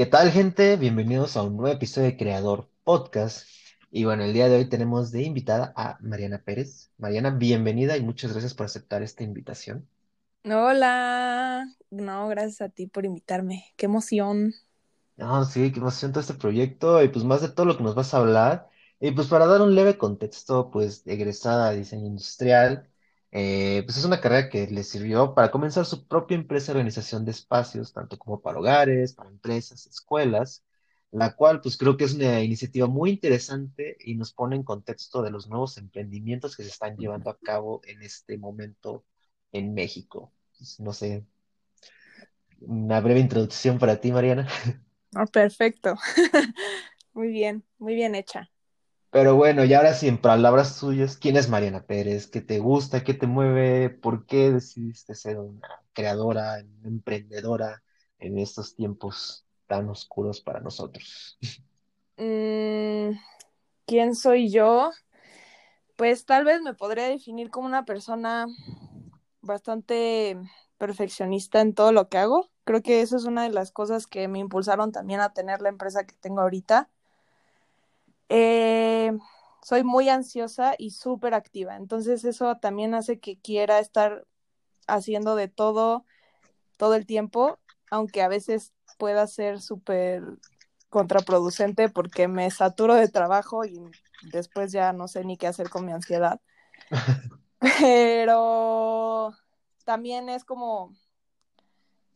¿Qué 0.00 0.06
tal, 0.06 0.30
gente? 0.30 0.76
Bienvenidos 0.78 1.36
a 1.36 1.42
un 1.42 1.58
nuevo 1.58 1.76
episodio 1.76 2.06
de 2.06 2.16
Creador 2.16 2.70
Podcast. 2.84 3.46
Y 3.90 4.04
bueno, 4.06 4.24
el 4.24 4.32
día 4.32 4.48
de 4.48 4.56
hoy 4.56 4.64
tenemos 4.66 5.12
de 5.12 5.24
invitada 5.24 5.74
a 5.76 5.98
Mariana 6.00 6.42
Pérez. 6.42 6.90
Mariana, 6.96 7.28
bienvenida 7.28 7.98
y 7.98 8.02
muchas 8.02 8.32
gracias 8.32 8.54
por 8.54 8.64
aceptar 8.64 9.02
esta 9.02 9.24
invitación. 9.24 9.86
Hola, 10.46 11.66
no, 11.90 12.28
gracias 12.28 12.62
a 12.62 12.70
ti 12.70 12.86
por 12.86 13.04
invitarme. 13.04 13.74
Qué 13.76 13.84
emoción. 13.84 14.54
No, 15.18 15.44
sí, 15.44 15.70
qué 15.70 15.80
emoción 15.80 16.12
todo 16.12 16.22
este 16.22 16.32
proyecto 16.32 17.02
y 17.04 17.08
pues 17.08 17.26
más 17.26 17.42
de 17.42 17.50
todo 17.50 17.66
lo 17.66 17.76
que 17.76 17.82
nos 17.82 17.94
vas 17.94 18.14
a 18.14 18.20
hablar. 18.20 18.70
Y 19.00 19.10
pues 19.10 19.26
para 19.26 19.44
dar 19.44 19.60
un 19.60 19.74
leve 19.74 19.98
contexto, 19.98 20.70
pues 20.70 21.06
egresada 21.06 21.72
de 21.72 21.76
diseño 21.76 22.06
industrial, 22.06 22.89
eh, 23.32 23.82
pues 23.84 23.96
es 23.98 24.04
una 24.04 24.20
carrera 24.20 24.48
que 24.48 24.66
le 24.66 24.82
sirvió 24.82 25.34
para 25.34 25.50
comenzar 25.50 25.86
su 25.86 26.06
propia 26.06 26.34
empresa 26.36 26.72
de 26.72 26.78
organización 26.78 27.24
de 27.24 27.30
espacios, 27.32 27.92
tanto 27.92 28.18
como 28.18 28.40
para 28.40 28.58
hogares, 28.58 29.14
para 29.14 29.30
empresas, 29.30 29.86
escuelas, 29.86 30.64
la 31.12 31.34
cual 31.34 31.60
pues 31.60 31.76
creo 31.76 31.96
que 31.96 32.04
es 32.04 32.14
una 32.14 32.42
iniciativa 32.42 32.86
muy 32.86 33.10
interesante 33.10 33.96
y 34.00 34.14
nos 34.16 34.32
pone 34.32 34.56
en 34.56 34.64
contexto 34.64 35.22
de 35.22 35.30
los 35.30 35.48
nuevos 35.48 35.78
emprendimientos 35.78 36.56
que 36.56 36.64
se 36.64 36.70
están 36.70 36.96
llevando 36.96 37.30
a 37.30 37.38
cabo 37.38 37.80
en 37.84 38.02
este 38.02 38.38
momento 38.38 39.04
en 39.52 39.74
México. 39.74 40.32
Pues, 40.58 40.80
no 40.80 40.92
sé, 40.92 41.24
una 42.60 43.00
breve 43.00 43.20
introducción 43.20 43.78
para 43.78 44.00
ti, 44.00 44.12
Mariana. 44.12 44.48
Oh, 45.16 45.26
perfecto. 45.26 45.96
muy 47.12 47.28
bien, 47.28 47.64
muy 47.78 47.94
bien 47.94 48.14
hecha. 48.14 48.50
Pero 49.10 49.34
bueno, 49.36 49.64
y 49.64 49.74
ahora 49.74 49.94
sí, 49.94 50.06
en 50.08 50.18
palabras 50.20 50.76
suyas, 50.76 51.16
¿quién 51.16 51.36
es 51.36 51.48
Mariana 51.48 51.84
Pérez? 51.84 52.28
¿Qué 52.28 52.40
te 52.40 52.60
gusta? 52.60 53.02
¿Qué 53.02 53.12
te 53.14 53.26
mueve? 53.26 53.90
¿Por 53.90 54.24
qué 54.26 54.52
decidiste 54.52 55.14
ser 55.16 55.38
una 55.38 55.68
creadora, 55.92 56.58
una 56.80 56.88
emprendedora 56.88 57.82
en 58.18 58.38
estos 58.38 58.74
tiempos 58.76 59.44
tan 59.66 59.88
oscuros 59.88 60.40
para 60.40 60.60
nosotros? 60.60 61.38
Mm, 62.16 63.12
¿quién 63.86 64.14
soy 64.14 64.50
yo? 64.50 64.90
Pues 65.96 66.24
tal 66.24 66.44
vez 66.44 66.62
me 66.62 66.74
podría 66.74 67.04
definir 67.08 67.50
como 67.50 67.66
una 67.66 67.84
persona 67.84 68.46
bastante 69.42 70.36
perfeccionista 70.78 71.60
en 71.60 71.74
todo 71.74 71.92
lo 71.92 72.08
que 72.08 72.18
hago. 72.18 72.50
Creo 72.64 72.82
que 72.82 73.02
eso 73.02 73.16
es 73.16 73.24
una 73.24 73.44
de 73.44 73.50
las 73.50 73.72
cosas 73.72 74.06
que 74.06 74.28
me 74.28 74.38
impulsaron 74.40 74.92
también 74.92 75.20
a 75.20 75.32
tener 75.32 75.62
la 75.62 75.68
empresa 75.70 76.06
que 76.06 76.14
tengo 76.16 76.40
ahorita. 76.42 76.90
Eh, 78.30 79.12
soy 79.62 79.84
muy 79.84 80.08
ansiosa 80.08 80.74
y 80.78 80.92
súper 80.92 81.34
activa, 81.34 81.76
entonces 81.76 82.24
eso 82.24 82.56
también 82.56 82.94
hace 82.94 83.20
que 83.20 83.38
quiera 83.38 83.78
estar 83.80 84.26
haciendo 84.86 85.36
de 85.36 85.48
todo 85.48 86.06
todo 86.80 86.94
el 86.94 87.04
tiempo, 87.04 87.58
aunque 87.90 88.22
a 88.22 88.28
veces 88.28 88.72
pueda 88.96 89.26
ser 89.26 89.60
súper 89.60 90.22
contraproducente 90.88 91.90
porque 91.90 92.26
me 92.26 92.50
saturo 92.50 92.94
de 92.94 93.08
trabajo 93.08 93.66
y 93.66 93.78
después 94.32 94.72
ya 94.72 94.94
no 94.94 95.06
sé 95.06 95.22
ni 95.24 95.36
qué 95.36 95.46
hacer 95.46 95.68
con 95.68 95.84
mi 95.84 95.92
ansiedad. 95.92 96.40
Pero 97.80 99.34
también 99.84 100.30
es 100.30 100.44
como 100.44 100.94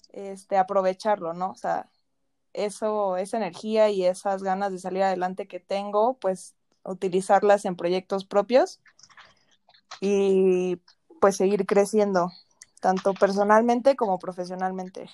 este 0.09 0.57
aprovecharlo, 0.57 1.35
¿no? 1.35 1.51
O 1.51 1.57
sea, 1.57 1.91
eso, 2.55 3.17
esa 3.19 3.37
energía 3.39 3.91
y 3.91 4.05
esas 4.07 4.43
ganas 4.43 4.73
de 4.73 4.79
salir 4.79 5.03
adelante 5.03 5.47
que 5.49 5.61
tengo, 5.61 6.19
pues 6.19 6.57
utilizarlas 6.85 7.65
en 7.67 7.77
proyectos 7.77 8.25
propios 8.27 8.81
y 10.01 10.77
pues 11.21 11.37
seguir 11.37 11.67
creciendo, 11.67 12.31
tanto 12.81 13.15
personalmente 13.15 13.97
como 13.97 14.19
profesionalmente. 14.19 15.11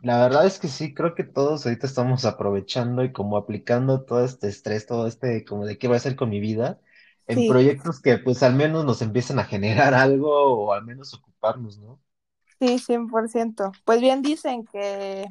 La 0.00 0.18
verdad 0.20 0.46
es 0.46 0.58
que 0.58 0.68
sí, 0.68 0.94
creo 0.94 1.14
que 1.14 1.24
todos 1.24 1.66
ahorita 1.66 1.86
estamos 1.86 2.24
aprovechando 2.24 3.02
y 3.04 3.12
como 3.12 3.36
aplicando 3.36 4.04
todo 4.04 4.24
este 4.24 4.48
estrés, 4.48 4.86
todo 4.86 5.06
este 5.06 5.44
como 5.44 5.66
de 5.66 5.78
qué 5.78 5.86
voy 5.88 5.94
a 5.94 5.98
hacer 5.98 6.16
con 6.16 6.30
mi 6.30 6.40
vida, 6.40 6.80
en 7.26 7.44
Sí, 7.44 7.46
proyectos 7.46 8.00
que 8.00 8.18
pues 8.18 8.42
al 8.42 8.54
menos 8.54 8.84
nos 8.84 9.02
empiecen 9.02 9.38
a 9.38 9.44
generar 9.44 9.94
algo 9.94 10.30
o 10.66 10.72
al 10.72 10.84
menos 10.84 11.12
ocuparnos, 11.14 11.78
¿no? 11.78 12.00
sí, 12.60 12.78
100%. 12.78 13.72
Pues 13.84 14.00
bien 14.00 14.22
dicen 14.22 14.64
que, 14.66 15.26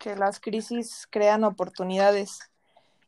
que 0.00 0.16
las 0.16 0.40
crisis 0.40 1.06
crean 1.10 1.44
oportunidades. 1.44 2.40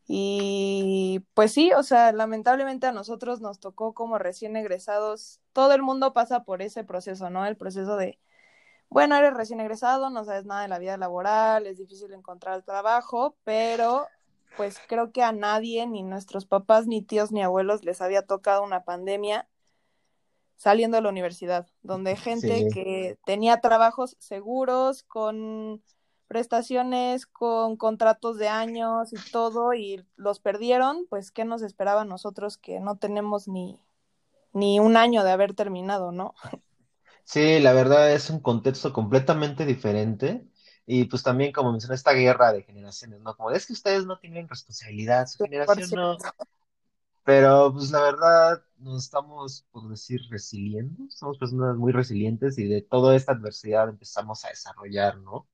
Y 0.07 1.25
pues 1.35 1.53
sí, 1.53 1.73
o 1.73 1.83
sea, 1.83 2.13
lamentablemente 2.13 2.87
a 2.87 2.93
nosotros 2.93 3.41
nos 3.41 3.59
tocó 3.59 3.95
como 3.95 4.19
recién 4.19 4.57
egresados, 4.57 5.41
todo 5.53 5.73
el 5.73 5.83
mundo 5.83 6.13
pasa 6.13 6.45
por 6.45 6.61
ese 6.61 6.85
proceso, 6.85 7.31
¿no? 7.31 7.47
El 7.47 7.57
proceso 7.57 7.97
de, 7.97 8.19
bueno, 8.91 9.17
eres 9.17 9.33
recién 9.33 9.61
egresado, 9.61 10.11
no 10.11 10.25
sabes 10.25 10.45
nada 10.45 10.63
de 10.63 10.69
la 10.69 10.79
vida 10.79 10.97
laboral, 10.99 11.67
es 11.67 11.79
difícil 11.79 12.13
encontrar 12.13 12.63
trabajo, 12.63 13.37
pero 13.43 14.07
pues 14.57 14.79
creo 14.87 15.13
que 15.13 15.23
a 15.23 15.33
nadie, 15.33 15.87
ni 15.87 16.03
nuestros 16.03 16.45
papás, 16.45 16.87
ni 16.87 17.01
tíos, 17.01 17.33
ni 17.33 17.43
abuelos 17.43 17.85
les 17.85 18.03
había 18.03 18.27
tocado 18.27 18.63
una 18.63 18.85
pandemia 18.85 19.49
saliendo 20.57 20.97
de 20.97 21.03
la 21.03 21.09
universidad, 21.09 21.67
donde 21.83 22.17
gente 22.17 22.65
Sí. 22.65 22.69
que 22.71 23.19
tenía 23.25 23.61
trabajos 23.61 24.17
seguros, 24.19 25.05
con 25.05 25.83
prestaciones, 26.33 27.27
con 27.27 27.77
contratos 27.77 28.39
de 28.39 28.49
años 28.49 29.13
y 29.13 29.31
todo, 29.31 29.75
y 29.75 30.03
los 30.17 30.41
perdieron, 30.41 31.07
pues 31.11 31.31
¿qué 31.31 31.45
nos 31.45 31.61
esperaba 31.61 32.01
a 32.01 32.07
nosotros 32.07 32.57
que 32.57 32.81
no 32.81 32.97
tenemos 32.97 33.49
ni, 33.49 33.79
ni 34.55 34.81
un 34.81 34.97
año 34.97 35.25
de 35.25 35.31
haber 35.31 35.53
terminado, 35.53 36.11
¿no? 36.11 36.35
Sí, 37.25 37.61
la 37.61 37.75
verdad 37.75 38.13
es 38.13 38.31
un 38.31 38.41
contexto 38.41 38.95
completamente 38.95 39.67
diferente 39.67 40.45
y 40.87 41.05
pues 41.05 41.23
también 41.23 41.53
como 41.53 41.71
menciona 41.71 41.95
esta 41.95 42.13
guerra 42.13 42.51
de 42.51 42.63
generaciones, 42.63 43.21
¿no? 43.21 43.37
Como 43.37 43.51
es 43.51 43.67
que 43.67 43.75
ustedes 43.75 44.07
no 44.07 44.19
tienen 44.19 44.49
responsabilidad, 44.49 45.27
su 45.27 45.45
generación 45.45 45.91
no, 45.91 46.17
pero 47.25 47.73
pues 47.73 47.91
la 47.91 48.01
verdad 48.01 48.65
nos 48.79 49.05
estamos, 49.05 49.67
por 49.71 49.89
decir, 49.89 50.23
resiliendo, 50.31 51.05
somos 51.11 51.39
personas 51.39 51.77
muy 51.77 51.93
resilientes 51.93 52.59
y 52.59 52.67
de 52.67 52.83
toda 52.83 53.15
esta 53.15 53.33
adversidad 53.33 53.89
empezamos 53.89 54.45
a 54.45 54.49
desarrollar, 54.49 55.19
¿no? 55.19 55.47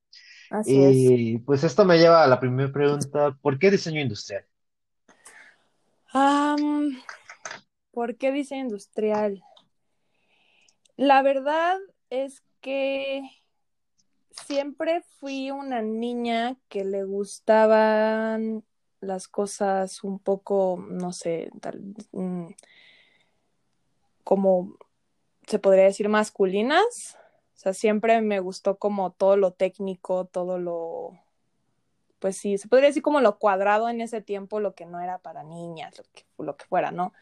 Así 0.50 0.82
es. 0.82 0.96
Y 0.96 1.38
pues 1.38 1.64
esto 1.64 1.84
me 1.84 1.98
lleva 1.98 2.24
a 2.24 2.28
la 2.28 2.40
primera 2.40 2.72
pregunta, 2.72 3.36
¿por 3.40 3.58
qué 3.58 3.70
diseño 3.70 4.00
industrial? 4.00 4.44
¿por 7.92 8.16
qué 8.16 8.32
diseño 8.32 8.62
industrial? 8.62 9.42
La 10.96 11.22
verdad 11.22 11.78
es 12.10 12.42
que 12.60 13.22
siempre 14.30 15.02
fui 15.18 15.50
una 15.50 15.82
niña 15.82 16.56
que 16.68 16.84
le 16.84 17.04
gustaban 17.04 18.64
las 19.00 19.28
cosas 19.28 20.02
un 20.02 20.18
poco, 20.18 20.84
no 20.88 21.12
sé, 21.12 21.50
tal, 21.60 21.94
mm, 22.12 22.48
como 24.24 24.76
se 25.46 25.58
podría 25.58 25.84
decir 25.84 26.08
masculinas. 26.08 27.16
O 27.58 27.60
sea, 27.60 27.72
siempre 27.72 28.20
me 28.20 28.38
gustó 28.38 28.78
como 28.78 29.10
todo 29.10 29.36
lo 29.36 29.50
técnico, 29.50 30.26
todo 30.26 30.58
lo, 30.58 31.18
pues 32.20 32.36
sí, 32.36 32.56
se 32.56 32.68
podría 32.68 32.90
decir 32.90 33.02
como 33.02 33.20
lo 33.20 33.40
cuadrado 33.40 33.88
en 33.88 34.00
ese 34.00 34.20
tiempo, 34.20 34.60
lo 34.60 34.76
que 34.76 34.86
no 34.86 35.00
era 35.00 35.18
para 35.18 35.42
niñas, 35.42 35.98
lo 35.98 36.04
que, 36.14 36.24
lo 36.38 36.56
que 36.56 36.66
fuera, 36.66 36.92
¿no? 36.92 37.12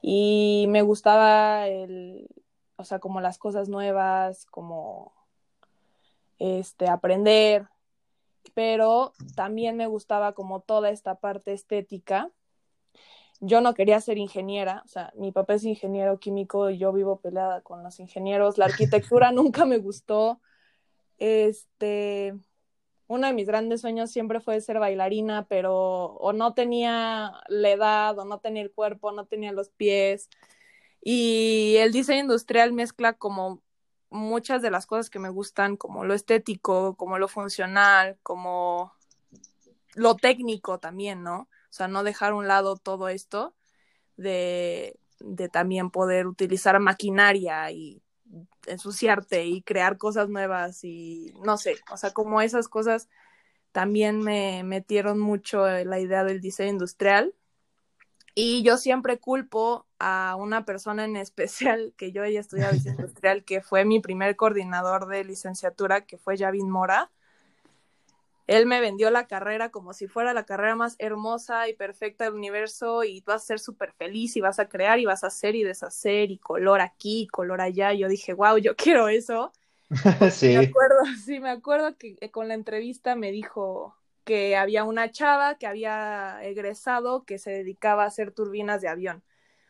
Y 0.00 0.64
me 0.70 0.80
gustaba 0.80 1.68
el, 1.68 2.26
o 2.76 2.84
sea, 2.84 3.00
como 3.00 3.20
las 3.20 3.36
cosas 3.36 3.68
nuevas, 3.68 4.46
como 4.46 5.12
este, 6.38 6.88
aprender, 6.88 7.68
pero 8.54 9.12
también 9.36 9.76
me 9.76 9.86
gustaba 9.86 10.32
como 10.32 10.60
toda 10.60 10.88
esta 10.88 11.16
parte 11.16 11.52
estética. 11.52 12.30
Yo 13.40 13.60
no 13.60 13.74
quería 13.74 14.00
ser 14.00 14.18
ingeniera, 14.18 14.82
o 14.84 14.88
sea, 14.88 15.12
mi 15.16 15.32
papá 15.32 15.54
es 15.54 15.64
ingeniero 15.64 16.18
químico 16.18 16.68
y 16.70 16.78
yo 16.78 16.92
vivo 16.92 17.20
peleada 17.20 17.62
con 17.62 17.82
los 17.82 17.98
ingenieros. 17.98 18.58
La 18.58 18.66
arquitectura 18.66 19.32
nunca 19.32 19.64
me 19.64 19.78
gustó. 19.78 20.40
Este, 21.18 22.34
uno 23.06 23.26
de 23.26 23.32
mis 23.32 23.46
grandes 23.46 23.80
sueños 23.80 24.10
siempre 24.10 24.40
fue 24.40 24.60
ser 24.60 24.78
bailarina, 24.78 25.46
pero 25.48 25.74
o 25.74 26.32
no 26.32 26.54
tenía 26.54 27.32
la 27.48 27.70
edad, 27.70 28.18
o 28.18 28.24
no 28.24 28.38
tenía 28.38 28.62
el 28.62 28.70
cuerpo, 28.70 29.10
no 29.10 29.26
tenía 29.26 29.52
los 29.52 29.70
pies. 29.70 30.28
Y 31.02 31.76
el 31.78 31.92
diseño 31.92 32.20
industrial 32.20 32.72
mezcla 32.72 33.14
como 33.14 33.62
muchas 34.10 34.60
de 34.62 34.70
las 34.70 34.86
cosas 34.86 35.10
que 35.10 35.18
me 35.18 35.28
gustan, 35.28 35.76
como 35.76 36.04
lo 36.04 36.14
estético, 36.14 36.94
como 36.96 37.18
lo 37.18 37.28
funcional, 37.28 38.18
como 38.22 38.92
lo 39.94 40.16
técnico 40.16 40.78
también, 40.78 41.22
¿no? 41.22 41.48
O 41.70 41.72
sea, 41.72 41.88
no 41.88 42.02
dejar 42.02 42.32
a 42.32 42.36
un 42.36 42.48
lado 42.48 42.76
todo 42.76 43.08
esto 43.08 43.54
de, 44.16 44.98
de 45.20 45.48
también 45.48 45.90
poder 45.90 46.26
utilizar 46.26 46.78
maquinaria 46.80 47.70
y 47.70 48.02
ensuciarte 48.66 49.46
y 49.46 49.62
crear 49.62 49.98
cosas 49.98 50.28
nuevas 50.28 50.84
y 50.84 51.32
no 51.44 51.56
sé, 51.56 51.76
o 51.90 51.96
sea, 51.96 52.12
como 52.12 52.40
esas 52.40 52.68
cosas 52.68 53.08
también 53.72 54.20
me 54.20 54.62
metieron 54.64 55.18
mucho 55.18 55.66
la 55.66 56.00
idea 56.00 56.24
del 56.24 56.40
diseño 56.40 56.70
industrial 56.70 57.34
y 58.34 58.62
yo 58.62 58.76
siempre 58.76 59.18
culpo 59.18 59.86
a 59.98 60.36
una 60.38 60.64
persona 60.64 61.04
en 61.04 61.16
especial 61.16 61.94
que 61.96 62.12
yo 62.12 62.22
haya 62.22 62.40
estudiado 62.40 62.72
diseño 62.72 62.94
industrial, 62.98 63.44
que 63.44 63.60
fue 63.60 63.84
mi 63.84 64.00
primer 64.00 64.36
coordinador 64.36 65.06
de 65.08 65.24
licenciatura, 65.24 66.02
que 66.06 66.18
fue 66.18 66.38
Javin 66.38 66.70
Mora. 66.70 67.10
Él 68.50 68.66
me 68.66 68.80
vendió 68.80 69.12
la 69.12 69.28
carrera 69.28 69.70
como 69.70 69.92
si 69.92 70.08
fuera 70.08 70.34
la 70.34 70.44
carrera 70.44 70.74
más 70.74 70.96
hermosa 70.98 71.68
y 71.68 71.74
perfecta 71.74 72.24
del 72.24 72.34
universo 72.34 73.04
y 73.04 73.20
vas 73.20 73.42
a 73.42 73.46
ser 73.46 73.60
súper 73.60 73.92
feliz 73.92 74.36
y 74.36 74.40
vas 74.40 74.58
a 74.58 74.68
crear 74.68 74.98
y 74.98 75.04
vas 75.04 75.22
a 75.22 75.28
hacer 75.28 75.54
y 75.54 75.62
deshacer 75.62 76.32
y 76.32 76.38
color 76.38 76.80
aquí, 76.80 77.28
color 77.28 77.60
allá. 77.60 77.92
yo 77.92 78.08
dije, 78.08 78.34
wow, 78.34 78.58
yo 78.58 78.74
quiero 78.74 79.08
eso. 79.08 79.52
sí. 80.32 80.48
Me 80.48 80.66
acuerdo, 80.66 80.96
sí, 81.24 81.38
me 81.38 81.50
acuerdo 81.50 81.96
que 81.96 82.16
con 82.32 82.48
la 82.48 82.54
entrevista 82.54 83.14
me 83.14 83.30
dijo 83.30 83.94
que 84.24 84.56
había 84.56 84.82
una 84.82 85.12
chava 85.12 85.54
que 85.54 85.68
había 85.68 86.42
egresado 86.42 87.24
que 87.24 87.38
se 87.38 87.52
dedicaba 87.52 88.02
a 88.02 88.08
hacer 88.08 88.32
turbinas 88.32 88.80
de 88.80 88.88
avión. 88.88 89.22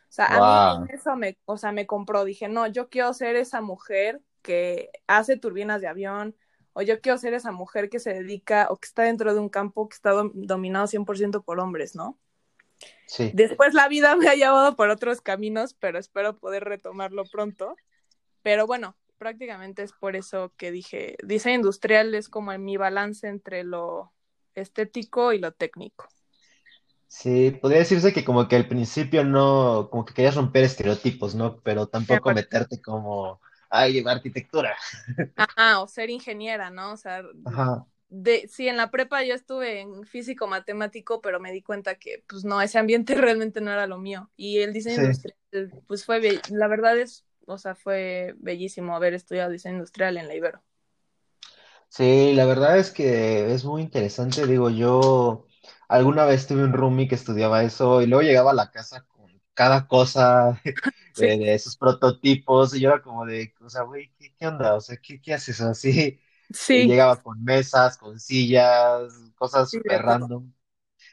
O 0.09 0.13
sea, 0.13 0.25
a 0.25 0.79
mí 0.79 0.87
eso 0.91 1.15
me, 1.15 1.37
o 1.45 1.55
sea, 1.55 1.71
me 1.71 1.85
compró. 1.85 2.25
Dije, 2.25 2.49
no, 2.49 2.65
yo 2.65 2.89
quiero 2.89 3.13
ser 3.13 3.35
esa 3.35 3.61
mujer 3.61 4.21
que 4.41 4.89
hace 5.05 5.37
turbinas 5.37 5.81
de 5.81 5.87
avión, 5.87 6.35
o 6.73 6.81
yo 6.81 7.01
quiero 7.01 7.17
ser 7.17 7.33
esa 7.33 7.51
mujer 7.51 7.89
que 7.89 7.99
se 7.99 8.13
dedica 8.13 8.67
o 8.69 8.77
que 8.77 8.87
está 8.87 9.03
dentro 9.03 9.33
de 9.33 9.39
un 9.39 9.49
campo 9.49 9.89
que 9.89 9.95
está 9.95 10.11
dominado 10.33 10.87
100% 10.87 11.43
por 11.43 11.59
hombres, 11.59 11.95
¿no? 11.95 12.17
Sí. 13.07 13.31
Después 13.33 13.73
la 13.73 13.87
vida 13.87 14.15
me 14.17 14.27
ha 14.29 14.35
llevado 14.35 14.75
por 14.75 14.89
otros 14.89 15.21
caminos, 15.21 15.73
pero 15.73 15.99
espero 15.99 16.37
poder 16.37 16.63
retomarlo 16.63 17.23
pronto. 17.25 17.75
Pero 18.41 18.65
bueno, 18.65 18.95
prácticamente 19.17 19.83
es 19.83 19.93
por 19.93 20.15
eso 20.15 20.51
que 20.57 20.71
dije, 20.71 21.15
diseño 21.23 21.57
industrial 21.57 22.15
es 22.15 22.29
como 22.29 22.57
mi 22.57 22.77
balance 22.77 23.27
entre 23.27 23.63
lo 23.63 24.11
estético 24.55 25.33
y 25.33 25.39
lo 25.39 25.51
técnico. 25.51 26.07
Sí, 27.07 27.51
podría 27.51 27.79
decirse 27.79 28.13
que 28.13 28.23
como 28.23 28.47
que 28.47 28.55
al 28.55 28.69
principio 28.69 29.25
no, 29.25 29.89
como 29.91 30.05
que 30.05 30.13
querías 30.13 30.35
romper 30.35 30.63
estereotipos, 30.63 31.35
¿no? 31.35 31.59
Pero 31.59 31.87
tampoco 31.87 32.33
meterte 32.33 32.81
como 32.81 33.41
ay, 33.71 34.03
arquitectura. 34.07 34.75
Ajá, 35.35 35.81
o 35.81 35.87
ser 35.87 36.09
ingeniera, 36.09 36.69
¿no? 36.69 36.93
O 36.93 36.97
sea, 36.97 37.23
Ajá. 37.45 37.85
De, 38.09 38.47
sí, 38.49 38.67
en 38.69 38.77
la 38.77 38.91
prepa 38.91 39.23
yo 39.23 39.35
estuve 39.35 39.81
en 39.81 40.05
físico 40.05 40.47
matemático, 40.47 41.21
pero 41.21 41.39
me 41.41 41.51
di 41.53 41.63
cuenta 41.63 41.95
que, 41.95 42.23
pues 42.29 42.45
no, 42.45 42.61
ese 42.61 42.79
ambiente 42.79 43.15
realmente 43.15 43.61
no 43.61 43.71
era 43.71 43.87
lo 43.87 43.99
mío. 43.99 44.31
Y 44.37 44.59
el 44.59 44.73
diseño 44.73 44.97
industrial, 44.99 45.37
pues 45.87 46.05
fue, 46.05 46.21
la 46.51 46.67
verdad 46.69 46.97
es, 46.99 47.25
o 47.47 47.57
sea, 47.59 47.75
fue 47.75 48.35
bellísimo 48.39 48.95
haber 48.95 49.13
estudiado 49.15 49.51
diseño 49.51 49.75
industrial 49.77 50.17
en 50.17 50.27
la 50.29 50.35
Ibero. 50.35 50.63
Sí, 51.89 52.33
la 52.33 52.45
verdad 52.45 52.77
es 52.77 52.91
que 52.91 53.53
es 53.53 53.65
muy 53.65 53.81
interesante. 53.81 54.47
Digo, 54.47 54.69
yo 54.69 55.45
alguna 55.89 56.25
vez 56.25 56.47
tuve 56.47 56.63
un 56.63 56.73
roomie 56.73 57.07
que 57.07 57.15
estudiaba 57.15 57.63
eso 57.63 58.01
y 58.01 58.07
luego 58.07 58.21
llegaba 58.23 58.51
a 58.51 58.53
la 58.53 58.71
casa 58.71 59.05
cada 59.53 59.87
cosa 59.87 60.61
de, 61.15 61.53
esos 61.53 61.77
prototipos, 61.77 62.75
y 62.75 62.81
yo 62.81 62.89
era 62.89 63.01
como 63.01 63.25
de, 63.25 63.53
o 63.61 63.69
sea, 63.69 63.83
güey, 63.83 64.11
¿qué, 64.17 64.47
onda? 64.47 64.75
O 64.75 64.81
sea, 64.81 64.97
¿qué, 64.97 65.21
qué 65.21 65.33
haces 65.33 65.61
así? 65.61 66.19
Sí. 66.53 66.85
llegaba 66.85 67.15
con 67.15 67.41
mesas, 67.41 67.97
con 67.97 68.19
sillas, 68.19 69.13
cosas 69.35 69.71
súper 69.71 70.01
random. 70.01 70.51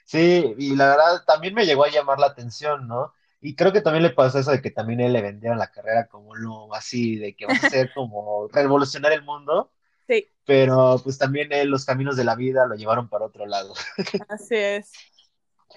Sí, 0.05 0.53
y 0.59 0.75
la 0.75 0.89
verdad 0.89 1.23
también 1.25 1.55
me 1.55 1.65
llegó 1.65 1.85
a 1.85 1.91
llamar 1.91 2.19
la 2.19 2.27
atención, 2.27 2.89
¿no? 2.89 3.15
Y 3.41 3.55
creo 3.55 3.73
que 3.73 3.81
también 3.81 4.03
le 4.03 4.11
pasó 4.11 4.39
eso 4.39 4.51
de 4.51 4.61
que 4.61 4.71
también 4.71 5.01
él 5.01 5.13
le 5.13 5.23
vendieron 5.23 5.59
la 5.59 5.71
carrera 5.71 6.09
como 6.09 6.35
lo 6.35 6.75
así, 6.75 7.17
de 7.17 7.37
que 7.37 7.47
vas 7.47 7.63
a 7.63 7.71
ser 7.71 7.93
como 7.95 8.49
revolucionar 8.49 9.13
el 9.13 9.23
mundo. 9.23 9.71
Sí. 10.09 10.29
Pero 10.45 11.01
pues 11.05 11.19
también 11.19 11.53
él, 11.53 11.69
los 11.69 11.85
caminos 11.85 12.17
de 12.17 12.25
la 12.25 12.35
vida 12.35 12.67
lo 12.67 12.75
llevaron 12.75 13.09
para 13.09 13.27
otro 13.27 13.47
lado. 13.47 13.75
Así 14.29 14.57
es. 14.57 14.93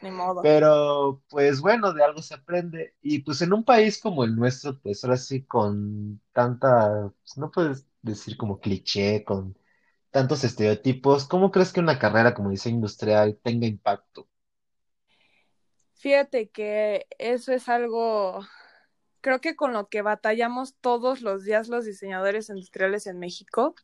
Ni 0.02 0.12
modo. 0.12 0.42
Pero, 0.42 1.22
pues 1.30 1.62
bueno, 1.62 1.94
de 1.94 2.04
algo 2.04 2.22
se 2.22 2.34
aprende. 2.34 2.96
Y 3.02 3.20
pues 3.20 3.42
en 3.42 3.54
un 3.54 3.64
país 3.64 4.00
como 4.00 4.24
el 4.24 4.36
nuestro, 4.36 4.80
pues 4.80 5.04
ahora 5.04 5.18
sí, 5.18 5.44
con 5.46 6.22
tanta, 6.34 7.12
pues, 7.24 7.38
no 7.38 7.52
puedes 7.52 7.86
decir 8.02 8.38
como 8.38 8.60
cliché, 8.60 9.24
con 9.24 9.58
tantos 10.12 10.44
estereotipos, 10.44 11.26
¿cómo 11.26 11.52
crees 11.52 11.72
que 11.72 11.80
una 11.80 11.98
carrera 11.98 12.34
como 12.34 12.50
diseño 12.50 12.76
industrial 12.76 13.40
tenga 13.42 13.66
impacto? 13.68 14.28
Fíjate 15.94 16.50
que 16.50 17.08
eso 17.20 17.54
es 17.54 17.70
algo, 17.70 18.46
creo 19.22 19.40
que 19.40 19.56
con 19.56 19.72
lo 19.72 19.88
que 19.88 20.02
batallamos 20.02 20.76
todos 20.82 21.22
los 21.22 21.44
días 21.44 21.70
los 21.70 21.86
diseñadores 21.86 22.50
industriales 22.50 23.08
en 23.08 23.20
México, 23.20 23.76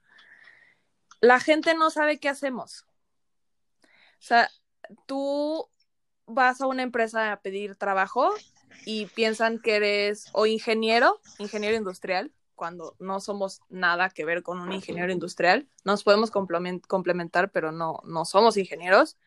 la 1.22 1.40
gente 1.40 1.75
no 1.75 1.90
sabe 1.92 2.19
qué 2.19 2.28
hacemos. 2.28 2.86
O 3.74 4.19
sea, 4.19 4.50
tú 5.06 5.69
vas 6.28 6.62
a 6.62 6.68
una 6.68 6.84
empresa 6.84 7.32
a 7.32 7.40
pedir 7.40 7.76
trabajo 7.76 8.34
y 8.86 9.08
piensan 9.08 9.60
que 9.60 9.78
eres 9.78 10.26
o 10.34 10.46
ingeniero, 10.46 11.20
ingeniero 11.40 11.76
industrial, 11.76 12.32
cuando 12.56 12.96
no 13.00 13.20
somos 13.20 13.62
nada 13.70 14.10
que 14.10 14.26
ver 14.26 14.44
con 14.44 14.60
un 14.60 14.72
ingeniero 14.72 15.12
industrial. 15.12 15.68
Nos 15.86 16.04
podemos 16.04 16.32
complementar, 16.32 17.52
pero 17.52 17.72
no, 17.72 18.02
no 18.04 18.26
somos 18.26 18.58
ingenieros. 18.58 19.18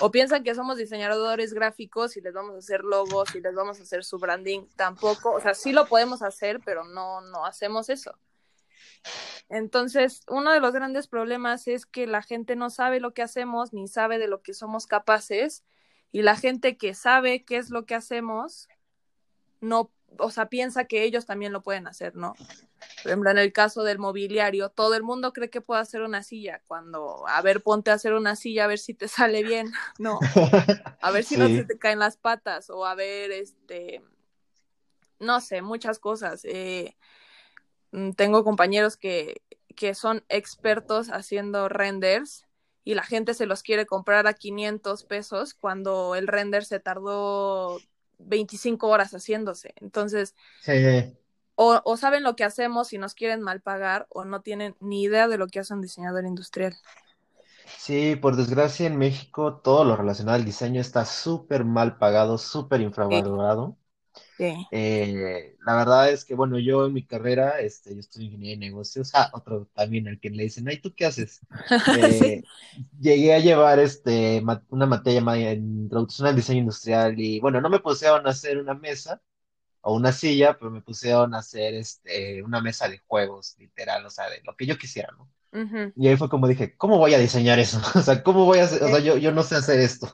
O 0.00 0.10
piensan 0.10 0.42
que 0.42 0.54
somos 0.54 0.78
diseñadores 0.78 1.52
gráficos 1.52 2.16
y 2.16 2.20
les 2.20 2.32
vamos 2.32 2.54
a 2.54 2.58
hacer 2.58 2.82
logos 2.82 3.34
y 3.34 3.40
les 3.40 3.54
vamos 3.54 3.78
a 3.78 3.82
hacer 3.82 4.04
su 4.04 4.18
branding. 4.18 4.66
Tampoco, 4.76 5.32
o 5.32 5.40
sea, 5.40 5.54
sí 5.54 5.72
lo 5.72 5.86
podemos 5.86 6.22
hacer, 6.22 6.60
pero 6.64 6.84
no, 6.84 7.20
no 7.20 7.44
hacemos 7.44 7.88
eso. 7.90 8.18
Entonces, 9.48 10.22
uno 10.28 10.52
de 10.52 10.60
los 10.60 10.72
grandes 10.72 11.08
problemas 11.08 11.68
es 11.68 11.84
que 11.84 12.06
la 12.06 12.22
gente 12.22 12.56
no 12.56 12.70
sabe 12.70 13.00
lo 13.00 13.12
que 13.12 13.22
hacemos 13.22 13.72
ni 13.72 13.86
sabe 13.86 14.18
de 14.18 14.28
lo 14.28 14.42
que 14.42 14.54
somos 14.54 14.86
capaces 14.86 15.62
y 16.12 16.22
la 16.22 16.36
gente 16.36 16.76
que 16.76 16.94
sabe 16.94 17.42
qué 17.44 17.56
es 17.56 17.70
lo 17.70 17.86
que 17.86 17.94
hacemos, 17.94 18.68
no, 19.60 19.90
o 20.18 20.30
sea, 20.30 20.50
piensa 20.50 20.84
que 20.84 21.04
ellos 21.04 21.24
también 21.24 21.52
lo 21.52 21.62
pueden 21.62 21.86
hacer, 21.86 22.14
¿no? 22.14 22.34
Por 23.02 23.10
ejemplo, 23.10 23.30
en 23.30 23.38
el 23.38 23.52
caso 23.52 23.82
del 23.82 23.98
mobiliario, 23.98 24.68
todo 24.68 24.94
el 24.94 25.02
mundo 25.02 25.32
cree 25.32 25.48
que 25.48 25.62
puede 25.62 25.80
hacer 25.80 26.02
una 26.02 26.22
silla, 26.22 26.62
cuando, 26.66 27.26
a 27.26 27.40
ver, 27.40 27.62
ponte 27.62 27.90
a 27.90 27.94
hacer 27.94 28.12
una 28.12 28.36
silla, 28.36 28.64
a 28.64 28.68
ver 28.68 28.78
si 28.78 28.92
te 28.92 29.08
sale 29.08 29.42
bien, 29.42 29.72
no, 29.98 30.18
a 31.00 31.10
ver 31.10 31.24
si 31.24 31.38
no 31.38 31.48
se 31.48 31.64
te 31.64 31.78
caen 31.78 31.98
las 31.98 32.18
patas, 32.18 32.68
o 32.68 32.84
a 32.84 32.94
ver, 32.94 33.32
este, 33.32 34.02
no 35.18 35.40
sé, 35.40 35.62
muchas 35.62 35.98
cosas. 35.98 36.44
Eh, 36.44 36.94
mm, 37.92 38.10
tengo 38.12 38.44
compañeros 38.44 38.98
que, 38.98 39.40
que 39.74 39.94
son 39.94 40.24
expertos 40.28 41.08
haciendo 41.08 41.70
renders 41.70 42.44
y 42.84 42.94
la 42.94 43.02
gente 43.02 43.34
se 43.34 43.46
los 43.46 43.62
quiere 43.62 43.86
comprar 43.86 44.26
a 44.26 44.34
500 44.34 45.04
pesos 45.04 45.54
cuando 45.54 46.14
el 46.14 46.26
render 46.26 46.64
se 46.64 46.80
tardó 46.80 47.78
25 48.18 48.88
horas 48.88 49.12
haciéndose. 49.12 49.74
Entonces, 49.76 50.34
o, 51.54 51.80
o, 51.84 51.96
saben 51.96 52.22
lo 52.22 52.34
que 52.34 52.44
hacemos 52.44 52.92
y 52.92 52.98
nos 52.98 53.14
quieren 53.14 53.40
mal 53.40 53.60
pagar 53.60 54.06
o 54.10 54.24
no 54.24 54.40
tienen 54.40 54.74
ni 54.80 55.02
idea 55.02 55.28
de 55.28 55.38
lo 55.38 55.46
que 55.46 55.60
hace 55.60 55.74
un 55.74 55.80
diseñador 55.80 56.24
industrial. 56.24 56.74
Sí, 57.78 58.16
por 58.16 58.36
desgracia 58.36 58.86
en 58.86 58.96
México 58.96 59.60
todo 59.62 59.84
lo 59.84 59.96
relacionado 59.96 60.36
al 60.36 60.44
diseño 60.44 60.80
está 60.80 61.04
súper 61.04 61.64
mal 61.64 61.98
pagado, 61.98 62.38
súper 62.38 62.80
infravalorado. 62.80 63.76
Eh, 64.38 65.56
la 65.64 65.76
verdad 65.76 66.10
es 66.10 66.24
que, 66.24 66.34
bueno, 66.34 66.58
yo 66.58 66.86
en 66.86 66.92
mi 66.92 67.04
carrera, 67.04 67.60
este, 67.60 67.94
yo 67.94 68.00
estudio 68.00 68.26
ingeniería 68.26 68.58
de 68.58 68.66
negocios, 68.66 69.10
ah, 69.14 69.30
otro 69.32 69.68
también 69.74 70.08
al 70.08 70.18
que 70.18 70.30
le 70.30 70.44
dicen, 70.44 70.68
ay, 70.68 70.80
¿tú 70.80 70.94
qué 70.94 71.06
haces? 71.06 71.40
Eh, 72.32 72.42
llegué 73.00 73.34
a 73.34 73.38
llevar 73.38 73.78
este, 73.78 74.42
una 74.68 74.86
materia 74.86 75.20
llamada 75.20 75.52
Introducción 75.52 76.28
al 76.28 76.36
Diseño 76.36 76.60
Industrial 76.60 77.18
y, 77.18 77.40
bueno, 77.40 77.60
no 77.60 77.68
me 77.68 77.80
pusieron 77.80 78.26
a 78.26 78.30
hacer 78.30 78.58
una 78.58 78.74
mesa 78.74 79.20
o 79.82 79.94
una 79.94 80.12
silla, 80.12 80.56
pero 80.58 80.70
me 80.70 80.82
pusieron 80.82 81.34
a 81.34 81.38
hacer 81.38 81.74
este, 81.74 82.42
una 82.42 82.60
mesa 82.60 82.88
de 82.88 82.98
juegos, 82.98 83.56
literal, 83.58 84.04
o 84.06 84.10
sea, 84.10 84.28
de 84.30 84.40
lo 84.44 84.56
que 84.56 84.66
yo 84.66 84.78
quisiera, 84.78 85.12
¿no? 85.16 85.28
Y 85.96 86.08
ahí 86.08 86.16
fue 86.16 86.30
como 86.30 86.48
dije, 86.48 86.74
¿cómo 86.78 86.96
voy 86.96 87.12
a 87.12 87.18
diseñar 87.18 87.58
eso? 87.58 87.78
O 87.94 88.00
sea, 88.00 88.22
¿cómo 88.22 88.46
voy 88.46 88.60
a 88.60 88.64
hacer? 88.64 88.82
O 88.82 88.88
sea, 88.88 89.00
yo, 89.00 89.18
yo 89.18 89.32
no 89.32 89.42
sé 89.42 89.56
hacer 89.56 89.80
esto. 89.80 90.12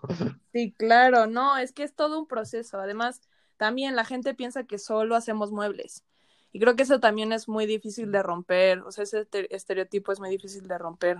Sí, 0.52 0.74
claro, 0.76 1.26
no, 1.26 1.56
es 1.58 1.72
que 1.72 1.84
es 1.84 1.94
todo 1.94 2.18
un 2.18 2.26
proceso. 2.26 2.80
Además, 2.80 3.20
también 3.58 3.96
la 3.96 4.04
gente 4.06 4.34
piensa 4.34 4.64
que 4.64 4.78
solo 4.78 5.16
hacemos 5.16 5.52
muebles. 5.52 6.04
Y 6.52 6.60
creo 6.60 6.76
que 6.76 6.84
eso 6.84 7.00
también 7.00 7.32
es 7.32 7.48
muy 7.48 7.66
difícil 7.66 8.10
de 8.10 8.22
romper, 8.22 8.80
o 8.80 8.90
sea, 8.90 9.04
ese 9.04 9.28
estereotipo 9.50 10.12
es 10.12 10.20
muy 10.20 10.30
difícil 10.30 10.66
de 10.66 10.78
romper. 10.78 11.18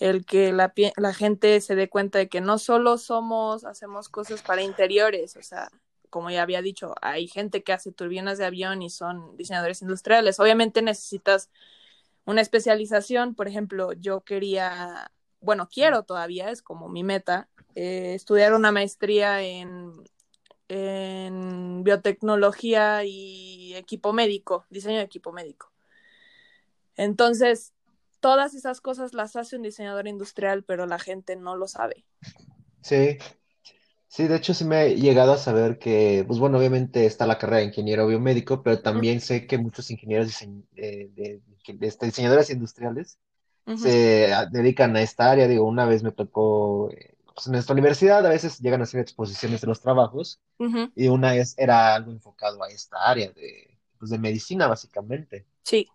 El 0.00 0.26
que 0.26 0.52
la, 0.52 0.72
la 0.96 1.14
gente 1.14 1.60
se 1.60 1.76
dé 1.76 1.88
cuenta 1.88 2.18
de 2.18 2.28
que 2.28 2.40
no 2.40 2.58
solo 2.58 2.98
somos, 2.98 3.64
hacemos 3.64 4.08
cosas 4.08 4.42
para 4.42 4.62
interiores, 4.62 5.36
o 5.36 5.42
sea, 5.42 5.68
como 6.10 6.30
ya 6.30 6.42
había 6.42 6.62
dicho, 6.62 6.94
hay 7.00 7.28
gente 7.28 7.62
que 7.62 7.72
hace 7.72 7.92
turbinas 7.92 8.38
de 8.38 8.44
avión 8.44 8.82
y 8.82 8.90
son 8.90 9.36
diseñadores 9.36 9.82
industriales. 9.82 10.40
Obviamente 10.40 10.82
necesitas 10.82 11.50
una 12.24 12.40
especialización, 12.40 13.34
por 13.34 13.48
ejemplo, 13.48 13.92
yo 13.92 14.22
quería, 14.22 15.10
bueno, 15.40 15.68
quiero 15.68 16.04
todavía, 16.04 16.50
es 16.50 16.62
como 16.62 16.88
mi 16.88 17.02
meta, 17.04 17.48
eh, 17.74 18.14
estudiar 18.14 18.54
una 18.54 18.72
maestría 18.72 19.42
en 19.42 19.92
en 20.68 21.84
biotecnología 21.84 23.04
y 23.04 23.74
equipo 23.74 24.12
médico, 24.12 24.66
diseño 24.70 24.98
de 24.98 25.04
equipo 25.04 25.32
médico. 25.32 25.72
Entonces, 26.96 27.72
todas 28.20 28.54
esas 28.54 28.80
cosas 28.80 29.12
las 29.12 29.36
hace 29.36 29.56
un 29.56 29.62
diseñador 29.62 30.08
industrial, 30.08 30.64
pero 30.64 30.86
la 30.86 30.98
gente 30.98 31.36
no 31.36 31.56
lo 31.56 31.68
sabe. 31.68 32.04
Sí, 32.80 33.18
sí, 34.08 34.28
de 34.28 34.36
hecho 34.36 34.54
sí 34.54 34.64
me 34.64 34.86
he 34.86 34.96
llegado 34.96 35.32
a 35.32 35.38
saber 35.38 35.78
que, 35.78 36.24
pues 36.26 36.38
bueno, 36.38 36.58
obviamente 36.58 37.06
está 37.06 37.26
la 37.26 37.38
carrera 37.38 37.58
de 37.58 37.66
ingeniero 37.66 38.06
biomédico, 38.06 38.62
pero 38.62 38.80
también 38.80 39.20
sé 39.20 39.46
que 39.46 39.58
muchos 39.58 39.90
ingenieros, 39.90 40.40
eh, 40.76 41.10
de, 41.14 41.40
de, 41.66 41.86
este, 41.86 42.06
diseñadores 42.06 42.50
industriales 42.50 43.18
se 43.76 44.30
dedican 44.50 44.94
a 44.96 45.02
esta 45.02 45.30
área. 45.30 45.48
Digo, 45.48 45.64
una 45.64 45.86
vez 45.86 46.02
me 46.02 46.12
tocó, 46.12 46.90
eh, 46.90 47.13
pues, 47.34 47.46
en 47.46 47.52
nuestra 47.52 47.72
universidad 47.72 48.24
a 48.24 48.28
veces 48.28 48.60
llegan 48.60 48.80
a 48.80 48.84
hacer 48.84 49.00
exposiciones 49.00 49.60
de 49.60 49.66
los 49.66 49.80
trabajos 49.80 50.40
y 50.94 51.08
una 51.08 51.32
vez 51.32 51.54
era 51.58 51.94
algo 51.94 52.12
enfocado 52.12 52.62
a 52.62 52.68
esta 52.68 52.96
área 52.98 53.30
de, 53.32 53.78
pues, 53.98 54.10
de 54.10 54.18
medicina, 54.18 54.66
básicamente. 54.68 55.46
Sí. 55.62 55.88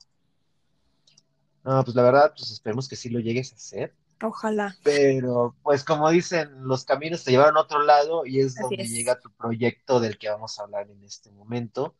No, 1.63 1.83
pues 1.83 1.95
la 1.95 2.03
verdad, 2.03 2.33
pues 2.35 2.51
esperemos 2.51 2.87
que 2.87 2.95
sí 2.95 3.09
lo 3.09 3.19
llegues 3.19 3.53
a 3.53 3.55
hacer. 3.55 3.95
Ojalá. 4.21 4.75
Pero, 4.83 5.55
pues 5.63 5.83
como 5.83 6.09
dicen, 6.09 6.67
los 6.67 6.83
caminos 6.83 7.23
te 7.23 7.31
llevaron 7.31 7.55
a 7.55 7.61
otro 7.61 7.83
lado 7.83 8.25
y 8.25 8.41
es 8.41 8.55
donde 8.55 8.85
llega 8.85 9.19
tu 9.19 9.31
proyecto 9.31 9.99
del 9.99 10.17
que 10.17 10.29
vamos 10.29 10.59
a 10.59 10.63
hablar 10.63 10.89
en 10.89 11.03
este 11.03 11.31
momento, 11.31 11.95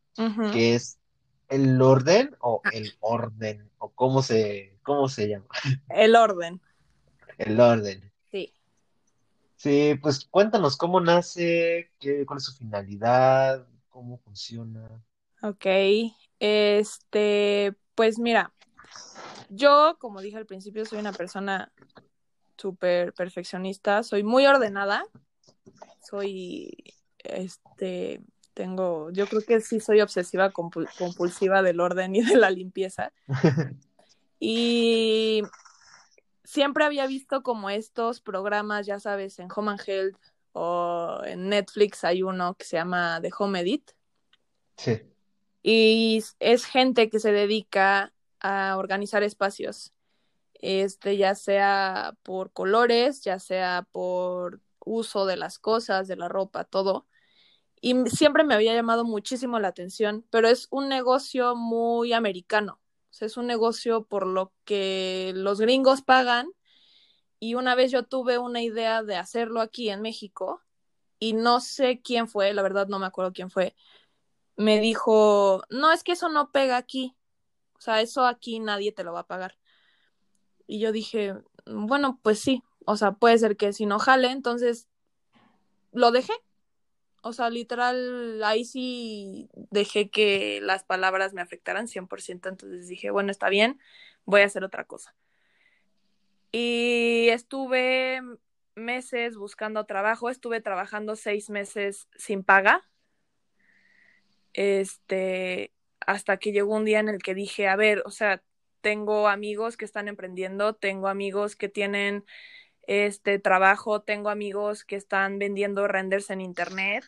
que 0.51 0.75
es 0.75 0.99
el 1.47 1.81
orden 1.81 2.35
o 2.41 2.61
ah. 2.63 2.69
el 2.73 2.93
orden, 2.99 3.69
o 3.77 3.89
cómo 3.89 4.21
se, 4.21 4.77
cómo 4.83 5.07
se 5.07 5.29
llama. 5.29 5.45
El 5.89 6.15
orden. 6.15 6.61
El 7.37 7.59
orden. 7.59 8.11
Sí. 9.59 9.99
Pues 10.01 10.25
cuéntanos 10.31 10.77
cómo 10.77 11.01
nace, 11.01 11.91
qué, 11.99 12.25
cuál 12.25 12.37
es 12.37 12.45
su 12.45 12.53
finalidad, 12.53 13.67
cómo 13.89 14.17
funciona. 14.19 14.87
Ok, 15.41 15.65
este, 16.39 17.73
pues 17.93 18.19
mira, 18.19 18.53
yo, 19.49 19.97
como 19.99 20.21
dije 20.21 20.37
al 20.37 20.45
principio, 20.45 20.85
soy 20.85 20.99
una 20.99 21.11
persona 21.11 21.73
súper 22.55 23.11
perfeccionista, 23.11 24.01
soy 24.03 24.23
muy 24.23 24.45
ordenada, 24.45 25.03
soy, 26.09 26.95
este, 27.17 28.21
tengo, 28.53 29.11
yo 29.11 29.27
creo 29.27 29.41
que 29.41 29.59
sí 29.59 29.81
soy 29.81 29.99
obsesiva 29.99 30.51
compulsiva 30.51 31.61
del 31.61 31.81
orden 31.81 32.15
y 32.15 32.23
de 32.23 32.37
la 32.37 32.49
limpieza. 32.49 33.11
y 34.39 35.43
siempre 36.49 36.83
había 36.83 37.05
visto 37.05 37.43
como 37.43 37.69
estos 37.69 38.21
programas, 38.21 38.87
ya 38.87 38.99
sabes, 38.99 39.37
en 39.37 39.49
Home 39.55 39.69
and 39.69 39.81
Health 39.85 40.17
o 40.53 41.21
en 41.23 41.47
Netflix 41.47 42.03
hay 42.03 42.23
uno 42.23 42.55
que 42.55 42.65
se 42.65 42.77
llama 42.77 43.19
The 43.21 43.29
Home 43.37 43.59
Edit. 43.59 43.91
Sí. 44.75 45.03
Y 45.61 46.23
es 46.39 46.65
gente 46.65 47.11
que 47.11 47.19
se 47.19 47.31
dedica 47.31 48.13
a 48.39 48.77
organizar 48.77 49.21
espacios 49.21 49.93
este, 50.55 51.17
ya 51.17 51.35
sea 51.35 52.17
por 52.23 52.51
colores, 52.51 53.21
ya 53.23 53.37
sea 53.37 53.87
por 53.91 54.59
uso 54.79 55.27
de 55.27 55.37
las 55.37 55.59
cosas, 55.59 56.07
de 56.07 56.15
la 56.15 56.29
ropa, 56.29 56.63
todo. 56.63 57.05
Y 57.79 57.93
siempre 58.09 58.43
me 58.43 58.55
había 58.55 58.73
llamado 58.73 59.05
muchísimo 59.05 59.59
la 59.59 59.67
atención, 59.67 60.25
pero 60.31 60.47
es 60.47 60.67
un 60.71 60.89
negocio 60.89 61.55
muy 61.55 62.11
americano. 62.11 62.81
Es 63.21 63.37
un 63.37 63.47
negocio 63.47 64.05
por 64.05 64.25
lo 64.27 64.53
que 64.65 65.31
los 65.35 65.59
gringos 65.59 66.01
pagan. 66.01 66.49
Y 67.39 67.55
una 67.55 67.75
vez 67.75 67.91
yo 67.91 68.03
tuve 68.03 68.37
una 68.37 68.61
idea 68.61 69.03
de 69.03 69.15
hacerlo 69.15 69.61
aquí 69.61 69.89
en 69.89 70.01
México 70.01 70.61
y 71.19 71.33
no 71.33 71.61
sé 71.61 72.01
quién 72.01 72.27
fue, 72.27 72.53
la 72.53 72.61
verdad 72.61 72.87
no 72.87 72.99
me 72.99 73.05
acuerdo 73.05 73.33
quién 73.33 73.49
fue, 73.49 73.75
me 74.55 74.79
dijo, 74.81 75.63
no, 75.69 75.91
es 75.91 76.03
que 76.03 76.13
eso 76.13 76.29
no 76.29 76.51
pega 76.51 76.77
aquí. 76.77 77.15
O 77.77 77.81
sea, 77.81 78.01
eso 78.01 78.25
aquí 78.25 78.59
nadie 78.59 78.91
te 78.91 79.05
lo 79.05 79.13
va 79.13 79.21
a 79.21 79.27
pagar. 79.27 79.57
Y 80.67 80.79
yo 80.79 80.91
dije, 80.91 81.33
bueno, 81.65 82.19
pues 82.21 82.39
sí, 82.39 82.61
o 82.85 82.97
sea, 82.97 83.13
puede 83.13 83.37
ser 83.37 83.55
que 83.55 83.71
si 83.71 83.85
no 83.85 83.99
jale, 83.99 84.31
entonces 84.31 84.89
lo 85.91 86.11
dejé. 86.11 86.33
O 87.21 87.33
sea, 87.33 87.49
literal, 87.49 88.41
ahí 88.43 88.65
sí 88.65 89.49
dejé 89.53 90.09
que 90.09 90.59
las 90.61 90.83
palabras 90.83 91.33
me 91.33 91.41
afectaran 91.41 91.87
100%, 91.87 92.49
entonces 92.49 92.87
dije, 92.87 93.11
bueno, 93.11 93.31
está 93.31 93.49
bien, 93.49 93.79
voy 94.25 94.41
a 94.41 94.45
hacer 94.45 94.63
otra 94.63 94.85
cosa. 94.85 95.15
Y 96.51 97.27
estuve 97.29 98.21
meses 98.75 99.35
buscando 99.35 99.85
trabajo, 99.85 100.29
estuve 100.29 100.61
trabajando 100.61 101.15
seis 101.15 101.49
meses 101.49 102.07
sin 102.15 102.43
paga, 102.43 102.89
este, 104.53 105.73
hasta 105.99 106.37
que 106.37 106.51
llegó 106.51 106.75
un 106.75 106.85
día 106.85 106.99
en 106.99 107.09
el 107.09 107.21
que 107.21 107.35
dije, 107.35 107.67
a 107.67 107.75
ver, 107.75 108.01
o 108.05 108.11
sea, 108.11 108.41
tengo 108.81 109.27
amigos 109.27 109.77
que 109.77 109.85
están 109.85 110.07
emprendiendo, 110.07 110.73
tengo 110.73 111.07
amigos 111.07 111.55
que 111.55 111.69
tienen 111.69 112.25
este 112.89 113.39
trabajo, 113.39 114.01
tengo 114.01 114.29
amigos 114.29 114.83
que 114.83 114.95
están 114.95 115.39
vendiendo 115.39 115.87
renders 115.87 116.29
en 116.29 116.41
internet 116.41 117.05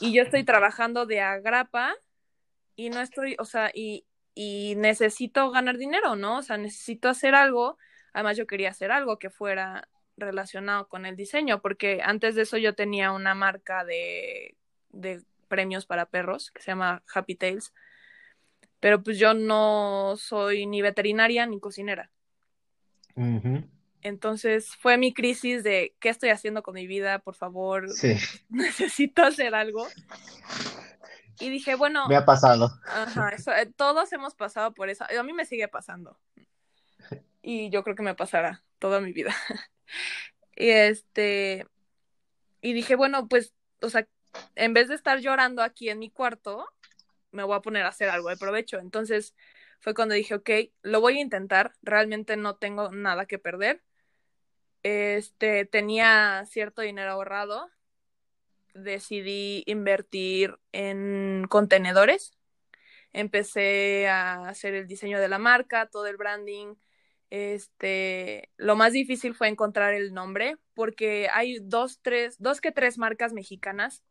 y 0.00 0.12
yo 0.12 0.22
estoy 0.22 0.44
trabajando 0.44 1.06
de 1.06 1.20
agrapa 1.20 1.94
y 2.76 2.90
no 2.90 3.00
estoy, 3.00 3.36
o 3.38 3.44
sea, 3.44 3.70
y, 3.74 4.06
y 4.34 4.74
necesito 4.76 5.50
ganar 5.50 5.76
dinero, 5.78 6.16
¿no? 6.16 6.38
O 6.38 6.42
sea, 6.42 6.56
necesito 6.56 7.08
hacer 7.08 7.34
algo. 7.34 7.76
Además, 8.12 8.36
yo 8.36 8.46
quería 8.46 8.70
hacer 8.70 8.90
algo 8.90 9.18
que 9.18 9.30
fuera 9.30 9.88
relacionado 10.16 10.88
con 10.88 11.06
el 11.06 11.16
diseño, 11.16 11.60
porque 11.60 12.00
antes 12.02 12.34
de 12.34 12.42
eso 12.42 12.56
yo 12.56 12.74
tenía 12.74 13.12
una 13.12 13.34
marca 13.34 13.84
de, 13.84 14.56
de 14.90 15.22
premios 15.48 15.86
para 15.86 16.06
perros 16.06 16.50
que 16.50 16.62
se 16.62 16.70
llama 16.70 17.02
Happy 17.12 17.34
Tales 17.34 17.72
pero 18.80 19.02
pues 19.02 19.18
yo 19.18 19.34
no 19.34 20.14
soy 20.16 20.66
ni 20.66 20.82
veterinaria 20.82 21.46
ni 21.46 21.60
cocinera. 21.60 22.10
Entonces 24.02 24.76
fue 24.76 24.96
mi 24.96 25.12
crisis 25.12 25.64
de 25.64 25.94
qué 25.98 26.08
estoy 26.08 26.30
haciendo 26.30 26.62
con 26.62 26.74
mi 26.74 26.86
vida, 26.86 27.18
por 27.18 27.34
favor, 27.34 27.86
necesito 28.48 29.22
hacer 29.22 29.54
algo. 29.54 29.86
Y 31.40 31.50
dije, 31.50 31.74
bueno. 31.74 32.08
Me 32.08 32.16
ha 32.16 32.24
pasado. 32.24 32.70
Ajá, 32.86 33.30
eh, 33.60 33.66
todos 33.76 34.12
hemos 34.12 34.34
pasado 34.34 34.74
por 34.74 34.88
eso. 34.88 35.04
A 35.04 35.22
mí 35.22 35.32
me 35.32 35.44
sigue 35.44 35.68
pasando. 35.68 36.18
Y 37.42 37.70
yo 37.70 37.84
creo 37.84 37.96
que 37.96 38.02
me 38.02 38.14
pasará 38.14 38.62
toda 38.78 39.00
mi 39.00 39.12
vida. 39.12 39.34
y 40.56 40.70
este. 40.70 41.66
Y 42.60 42.72
dije, 42.72 42.96
bueno, 42.96 43.28
pues, 43.28 43.54
o 43.80 43.88
sea, 43.88 44.08
en 44.56 44.74
vez 44.74 44.88
de 44.88 44.96
estar 44.96 45.20
llorando 45.20 45.62
aquí 45.62 45.88
en 45.88 46.00
mi 46.00 46.10
cuarto, 46.10 46.66
me 47.30 47.44
voy 47.44 47.56
a 47.56 47.62
poner 47.62 47.84
a 47.84 47.88
hacer 47.88 48.10
algo 48.10 48.28
de 48.30 48.36
provecho. 48.36 48.78
Entonces 48.78 49.34
fue 49.80 49.94
cuando 49.94 50.14
dije, 50.14 50.34
ok, 50.34 50.50
lo 50.82 51.00
voy 51.00 51.18
a 51.18 51.22
intentar, 51.22 51.72
realmente 51.82 52.36
no 52.36 52.56
tengo 52.56 52.90
nada 52.90 53.26
que 53.26 53.38
perder. 53.38 53.82
Este, 54.82 55.64
tenía 55.64 56.44
cierto 56.46 56.82
dinero 56.82 57.12
ahorrado, 57.12 57.68
decidí 58.74 59.64
invertir 59.66 60.58
en 60.72 61.46
contenedores, 61.48 62.32
empecé 63.12 64.08
a 64.08 64.48
hacer 64.48 64.74
el 64.74 64.86
diseño 64.86 65.20
de 65.20 65.28
la 65.28 65.38
marca, 65.38 65.86
todo 65.86 66.06
el 66.06 66.16
branding. 66.16 66.74
Este, 67.30 68.50
lo 68.56 68.76
más 68.76 68.92
difícil 68.92 69.34
fue 69.34 69.48
encontrar 69.48 69.94
el 69.94 70.14
nombre, 70.14 70.56
porque 70.74 71.28
hay 71.32 71.58
dos, 71.60 72.00
tres, 72.00 72.36
dos 72.38 72.60
que 72.60 72.72
tres 72.72 72.98
marcas 72.98 73.32
mexicanas 73.32 74.02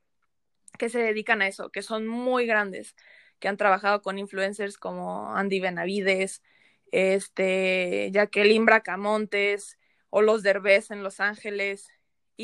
que 0.77 0.89
se 0.89 0.99
dedican 0.99 1.41
a 1.41 1.47
eso, 1.47 1.69
que 1.71 1.81
son 1.81 2.07
muy 2.07 2.45
grandes, 2.45 2.95
que 3.39 3.47
han 3.47 3.57
trabajado 3.57 4.01
con 4.01 4.19
influencers 4.19 4.77
como 4.77 5.35
Andy 5.35 5.59
Benavides, 5.59 6.43
este, 6.91 8.09
Jacqueline 8.11 8.65
Bracamontes 8.65 9.77
o 10.09 10.21
los 10.21 10.43
Derbez 10.43 10.91
en 10.91 11.03
Los 11.03 11.19
Ángeles. 11.19 11.87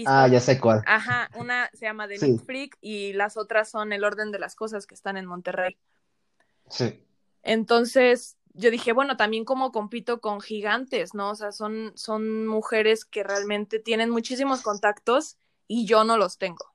ah, 0.05 0.27
ya 0.27 0.39
sé 0.39 0.59
cuál. 0.59 0.81
Ajá, 0.85 1.29
una 1.35 1.69
se 1.73 1.85
llama 1.85 2.07
The 2.07 2.37
Freak 2.39 2.77
y 2.81 3.13
las 3.13 3.37
otras 3.37 3.69
son 3.69 3.93
El 3.93 4.03
Orden 4.03 4.31
de 4.31 4.39
las 4.39 4.55
Cosas 4.55 4.87
que 4.87 4.95
están 4.95 5.17
en 5.17 5.25
Monterrey. 5.25 5.77
Sí. 6.69 7.05
Entonces, 7.43 8.37
yo 8.53 8.71
dije, 8.71 8.93
bueno, 8.93 9.17
también 9.17 9.45
como 9.45 9.71
compito 9.71 10.21
con 10.21 10.39
gigantes, 10.39 11.13
¿no? 11.13 11.31
O 11.31 11.35
sea, 11.35 11.51
son, 11.51 11.91
son 11.95 12.47
mujeres 12.47 13.05
que 13.05 13.23
realmente 13.23 13.79
tienen 13.79 14.09
muchísimos 14.09 14.61
contactos 14.61 15.37
y 15.67 15.85
yo 15.85 16.03
no 16.03 16.17
los 16.17 16.37
tengo. 16.37 16.73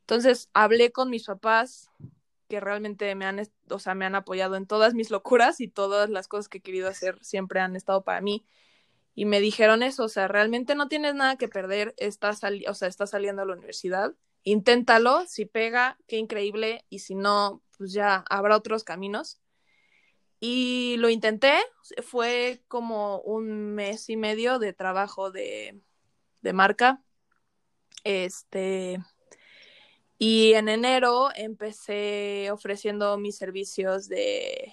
Entonces 0.00 0.50
hablé 0.52 0.92
con 0.92 1.10
mis 1.10 1.26
papás 1.26 1.90
que 2.48 2.60
realmente 2.60 3.14
me 3.14 3.24
han, 3.24 3.40
o 3.70 3.78
sea, 3.78 3.94
me 3.94 4.04
han 4.04 4.14
apoyado 4.14 4.56
en 4.56 4.66
todas 4.66 4.94
mis 4.94 5.10
locuras 5.10 5.60
y 5.60 5.68
todas 5.68 6.10
las 6.10 6.28
cosas 6.28 6.48
que 6.48 6.58
he 6.58 6.60
querido 6.60 6.88
hacer 6.88 7.18
siempre 7.22 7.60
han 7.60 7.76
estado 7.76 8.02
para 8.02 8.20
mí. 8.20 8.44
Y 9.14 9.24
me 9.26 9.40
dijeron 9.40 9.82
eso, 9.82 10.04
o 10.04 10.08
sea, 10.08 10.28
realmente 10.28 10.74
no 10.74 10.88
tienes 10.88 11.14
nada 11.14 11.36
que 11.36 11.48
perder, 11.48 11.94
estás, 11.98 12.40
o 12.68 12.74
sea, 12.74 12.88
estás 12.88 13.10
saliendo 13.10 13.42
a 13.42 13.44
la 13.44 13.52
universidad, 13.52 14.14
inténtalo, 14.42 15.26
si 15.26 15.44
pega, 15.44 15.98
qué 16.06 16.16
increíble, 16.16 16.84
y 16.88 17.00
si 17.00 17.14
no, 17.14 17.62
pues 17.76 17.92
ya 17.92 18.24
habrá 18.30 18.56
otros 18.56 18.84
caminos. 18.84 19.40
Y 20.40 20.96
lo 20.98 21.08
intenté, 21.08 21.54
fue 22.02 22.62
como 22.68 23.20
un 23.20 23.74
mes 23.74 24.08
y 24.08 24.16
medio 24.16 24.58
de 24.58 24.72
trabajo 24.72 25.30
de, 25.30 25.80
de 26.40 26.52
marca. 26.52 27.02
Este, 28.04 28.98
y 30.18 30.54
en 30.54 30.68
enero 30.68 31.30
empecé 31.34 32.50
ofreciendo 32.52 33.18
mis 33.18 33.36
servicios 33.36 34.08
de, 34.08 34.72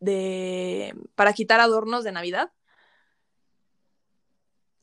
de 0.00 0.94
para 1.14 1.32
quitar 1.32 1.60
adornos 1.60 2.04
de 2.04 2.12
Navidad. 2.12 2.52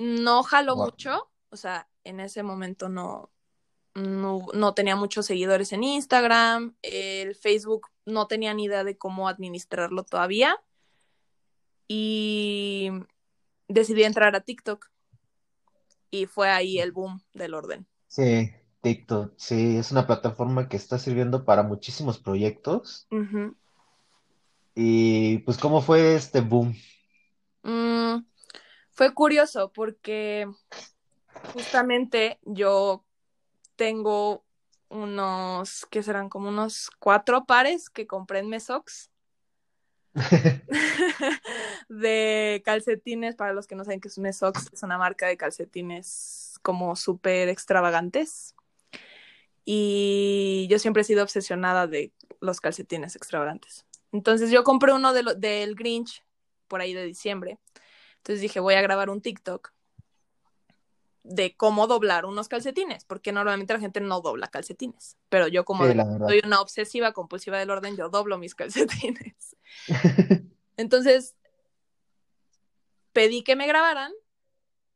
No 0.01 0.41
jaló 0.41 0.75
mucho, 0.75 1.29
o 1.51 1.55
sea, 1.55 1.87
en 2.03 2.19
ese 2.19 2.41
momento 2.41 2.89
no, 2.89 3.31
no, 3.93 4.47
no, 4.51 4.73
tenía 4.73 4.95
muchos 4.95 5.27
seguidores 5.27 5.73
en 5.73 5.83
Instagram, 5.83 6.75
el 6.81 7.35
Facebook 7.35 7.87
no 8.07 8.25
tenía 8.25 8.51
ni 8.55 8.63
idea 8.63 8.83
de 8.83 8.97
cómo 8.97 9.27
administrarlo 9.27 10.03
todavía, 10.03 10.57
y 11.87 12.89
decidí 13.67 14.03
entrar 14.03 14.35
a 14.35 14.41
TikTok 14.41 14.89
y 16.09 16.25
fue 16.25 16.49
ahí 16.49 16.79
el 16.79 16.91
boom 16.91 17.21
del 17.33 17.53
orden. 17.53 17.85
Sí, 18.07 18.51
TikTok, 18.81 19.33
sí, 19.37 19.77
es 19.77 19.91
una 19.91 20.07
plataforma 20.07 20.67
que 20.67 20.77
está 20.77 20.97
sirviendo 20.97 21.45
para 21.45 21.61
muchísimos 21.61 22.17
proyectos. 22.17 23.07
Y 24.73 25.37
pues, 25.39 25.59
¿cómo 25.59 25.81
fue 25.81 26.15
este 26.15 26.41
boom? 26.41 26.75
Mm, 27.61 28.25
fue 29.01 29.15
curioso 29.15 29.71
porque 29.73 30.47
justamente 31.55 32.37
yo 32.43 33.03
tengo 33.75 34.45
unos, 34.89 35.87
que 35.89 36.03
serán 36.03 36.29
como 36.29 36.49
unos 36.49 36.91
cuatro 36.99 37.45
pares 37.45 37.89
que 37.89 38.05
compré 38.05 38.37
en 38.37 38.49
Mesox 38.49 39.09
de 41.89 42.61
calcetines, 42.63 43.35
para 43.35 43.53
los 43.53 43.65
que 43.65 43.73
no 43.73 43.85
saben 43.85 44.01
que 44.01 44.07
es 44.07 44.19
Mesox, 44.19 44.69
es 44.71 44.83
una 44.83 44.99
marca 44.99 45.25
de 45.25 45.35
calcetines 45.35 46.59
como 46.61 46.95
súper 46.95 47.49
extravagantes. 47.49 48.53
Y 49.65 50.67
yo 50.69 50.77
siempre 50.77 51.01
he 51.01 51.05
sido 51.05 51.23
obsesionada 51.23 51.87
de 51.87 52.13
los 52.39 52.61
calcetines 52.61 53.15
extravagantes. 53.15 53.83
Entonces 54.11 54.51
yo 54.51 54.63
compré 54.63 54.93
uno 54.93 55.11
de 55.11 55.23
lo, 55.23 55.33
del 55.33 55.73
Grinch 55.73 56.23
por 56.67 56.81
ahí 56.81 56.93
de 56.93 57.03
diciembre. 57.03 57.57
Entonces 58.21 58.41
dije, 58.41 58.59
voy 58.59 58.75
a 58.75 58.81
grabar 58.81 59.09
un 59.09 59.19
TikTok 59.19 59.73
de 61.23 61.55
cómo 61.55 61.87
doblar 61.87 62.25
unos 62.25 62.47
calcetines, 62.47 63.03
porque 63.05 63.31
normalmente 63.31 63.73
la 63.73 63.79
gente 63.79 63.99
no 63.99 64.21
dobla 64.21 64.47
calcetines, 64.47 65.17
pero 65.29 65.47
yo 65.47 65.65
como 65.65 65.85
Sí, 65.85 65.93
soy 66.19 66.41
una 66.45 66.61
obsesiva 66.61 67.13
compulsiva 67.13 67.57
del 67.57 67.71
orden, 67.71 67.97
yo 67.97 68.09
doblo 68.09 68.37
mis 68.37 68.53
calcetines. 68.53 69.55
Entonces 70.77 71.35
pedí 73.11 73.43
que 73.43 73.55
me 73.55 73.65
grabaran 73.65 74.11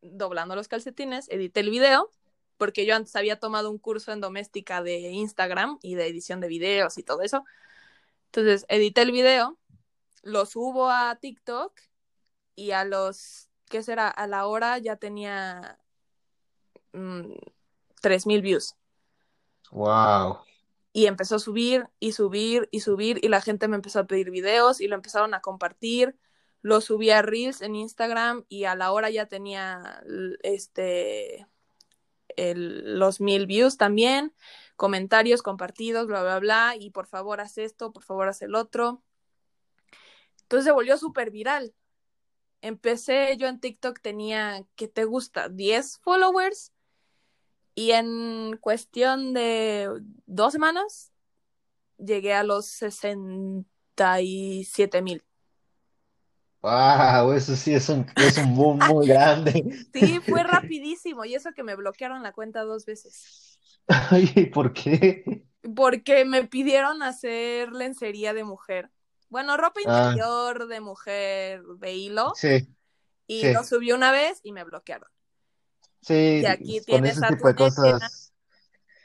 doblando 0.02 0.56
los 0.56 0.68
calcetines, 0.68 1.28
edité 1.30 1.62
el 1.62 1.72
video, 1.72 2.12
porque 2.58 2.86
yo 2.86 2.96
antes 2.96 3.16
había 3.16 3.40
tomado 3.40 3.72
un 3.72 3.80
curso 3.80 4.12
en 4.12 4.22
doméstica 4.22 4.84
de 4.84 5.00
Instagram 5.00 5.80
y 5.82 5.96
de 5.96 6.08
edición 6.08 6.42
de 6.42 6.48
videos 6.48 7.00
y 7.00 7.04
todo 7.04 7.24
eso. 7.24 7.44
Entonces 8.28 8.66
edité 8.70 9.02
el 9.02 9.12
video, 9.12 9.58
lo 10.22 10.46
subo 10.46 10.92
a 10.92 11.18
TikTok 11.20 11.74
y 12.56 12.72
a 12.72 12.86
los, 12.86 13.50
¿qué 13.70 13.84
será? 13.84 14.08
A 14.08 14.28
la 14.28 14.48
hora 14.48 14.78
ya 14.78 14.96
tenía 14.96 15.80
mm, 16.94 17.34
3000 18.02 18.42
views. 18.42 18.76
Wow. 19.72 20.40
Y 20.94 21.08
empezó 21.08 21.36
a 21.36 21.40
subir 21.40 21.88
y 22.00 22.14
subir 22.14 22.70
y 22.72 22.80
subir 22.80 23.20
y 23.24 23.28
la 23.28 23.42
gente 23.42 23.68
me 23.68 23.76
empezó 23.76 24.00
a 24.00 24.08
pedir 24.08 24.32
videos 24.32 24.80
y 24.80 24.88
lo 24.88 24.96
empezaron 24.96 25.34
a 25.34 25.42
compartir. 25.42 26.18
Lo 26.62 26.82
subí 26.82 27.12
a 27.12 27.22
Reels 27.22 27.62
en 27.62 27.76
Instagram 27.76 28.46
y 28.48 28.64
a 28.64 28.76
la 28.76 28.92
hora 28.92 29.10
ya 29.10 29.28
tenía 29.28 30.04
este 30.42 31.48
el, 32.38 33.00
los 33.00 33.22
mil 33.22 33.46
views 33.46 33.78
también, 33.78 34.34
comentarios 34.76 35.42
compartidos, 35.42 36.08
bla, 36.08 36.22
bla, 36.22 36.40
bla, 36.40 36.76
y 36.78 36.90
por 36.90 37.08
favor 37.08 37.42
haz 37.42 37.58
esto, 37.58 37.92
por 37.92 38.04
favor 38.04 38.28
haz 38.28 38.42
el 38.42 38.56
otro. 38.56 39.04
Entonces 40.42 40.66
se 40.66 40.72
volvió 40.72 40.98
súper 40.98 41.32
viral. 41.32 41.74
Empecé 42.62 43.38
yo 43.38 43.48
en 43.48 43.60
TikTok, 43.60 44.00
tenía, 44.02 44.66
¿qué 44.76 44.88
te 44.88 45.06
gusta? 45.06 45.50
10 45.50 46.00
followers 46.00 46.72
y 47.76 47.92
en 47.92 48.58
cuestión 48.62 49.34
de 49.34 49.90
dos 50.26 50.54
semanas 50.54 51.12
llegué 51.98 52.34
a 52.34 52.44
los 52.44 52.68
67 52.68 55.02
mil. 55.02 55.24
Wow, 56.62 57.34
eso 57.34 57.56
sí 57.56 57.76
es 57.76 57.90
un, 57.90 58.08
es 58.16 58.38
un 58.40 58.56
boom 58.56 58.80
muy 58.80 59.08
grande. 59.08 59.64
Sí, 59.94 60.20
fue 60.28 60.42
rapidísimo 60.44 61.26
y 61.26 61.36
eso 61.36 61.52
que 61.54 61.64
me 61.64 61.76
bloquearon 61.76 62.24
la 62.24 62.34
cuenta 62.34 62.64
dos 62.64 62.86
veces. 62.86 63.60
Ay, 63.88 64.50
¿por 64.54 64.74
qué? 64.74 65.46
Porque 65.76 66.26
me 66.26 66.46
pidieron 66.46 67.04
hacer 67.04 67.72
lencería 67.72 68.34
de 68.34 68.44
mujer. 68.44 68.90
Bueno, 69.30 69.58
ropa 69.58 69.82
Ah, 69.84 70.16
interior 70.16 70.68
de 70.68 70.80
mujer 70.82 71.64
de 71.64 71.94
hilo 71.94 72.42
sí, 72.42 72.68
y 73.28 73.48
sí, 73.48 73.50
lo 73.50 73.64
subí 73.64 73.92
una 73.94 74.12
vez 74.12 74.40
y 74.44 74.52
me 74.54 74.64
bloquearon. 74.66 75.10
sí, 76.02 76.16
Y 76.40 76.46
aquí 76.46 76.82
con 76.88 77.04
tienes 77.04 77.06
ese 77.06 77.24
a 77.24 77.28
tipo 77.28 77.48
tu 77.48 77.50
de 77.50 77.56
cosas. 77.56 78.34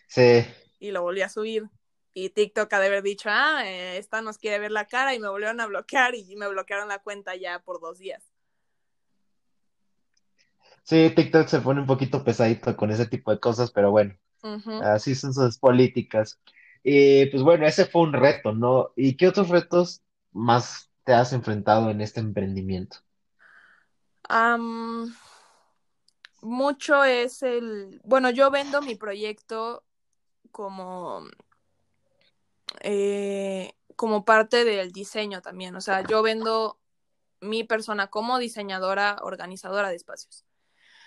Sí, 0.08 0.44
y 0.78 0.90
lo 0.92 1.02
volví 1.02 1.22
a 1.22 1.28
subir. 1.28 1.68
Y 2.12 2.30
TikTok 2.30 2.72
ha 2.72 2.80
de 2.80 2.86
haber 2.88 3.02
dicho, 3.02 3.28
ah, 3.30 3.62
eh, 3.64 3.98
esta 3.98 4.20
nos 4.20 4.38
quiere 4.38 4.58
ver 4.58 4.72
la 4.72 4.86
cara 4.86 5.14
y 5.14 5.20
me 5.20 5.28
volvieron 5.28 5.60
a 5.60 5.66
bloquear 5.66 6.14
y 6.16 6.34
me 6.36 6.48
bloquearon 6.48 6.88
la 6.88 6.98
cuenta 7.00 7.36
ya 7.36 7.60
por 7.60 7.80
dos 7.80 7.98
días. 7.98 8.24
sí, 10.84 11.10
TikTok 11.14 11.48
se 11.48 11.60
pone 11.60 11.80
un 11.80 11.86
poquito 11.86 12.24
pesadito 12.24 12.76
con 12.76 12.90
ese 12.90 13.06
tipo 13.06 13.30
de 13.30 13.40
cosas, 13.40 13.70
pero 13.72 13.90
bueno, 13.90 14.14
así 14.78 15.14
son 15.14 15.34
sus 15.34 15.58
políticas. 15.58 16.40
Y 16.82 17.26
pues 17.28 17.42
bueno, 17.42 17.66
ese 17.66 17.86
fue 17.86 18.02
un 18.02 18.12
reto, 18.14 18.52
¿no? 18.54 18.90
¿Y 18.96 19.16
qué 19.16 19.28
otros 19.28 19.48
retos 19.50 20.02
más 20.32 20.90
te 21.04 21.12
has 21.12 21.32
enfrentado 21.32 21.90
en 21.90 22.00
este 22.00 22.20
emprendimiento? 22.20 22.98
Am, 24.28 25.14
mucho 26.40 27.04
es 27.04 27.42
el, 27.42 28.00
bueno, 28.04 28.30
yo 28.30 28.50
vendo 28.50 28.80
mi 28.80 28.94
proyecto 28.94 29.84
como, 30.50 31.24
eh, 32.80 33.74
como 33.96 34.24
parte 34.24 34.64
del 34.64 34.92
diseño 34.92 35.42
también. 35.42 35.74
O 35.76 35.80
sea, 35.80 36.02
yo 36.06 36.22
vendo 36.22 36.78
mi 37.40 37.64
persona 37.64 38.08
como 38.08 38.38
diseñadora, 38.38 39.18
organizadora 39.22 39.88
de 39.88 39.96
espacios. 39.96 40.44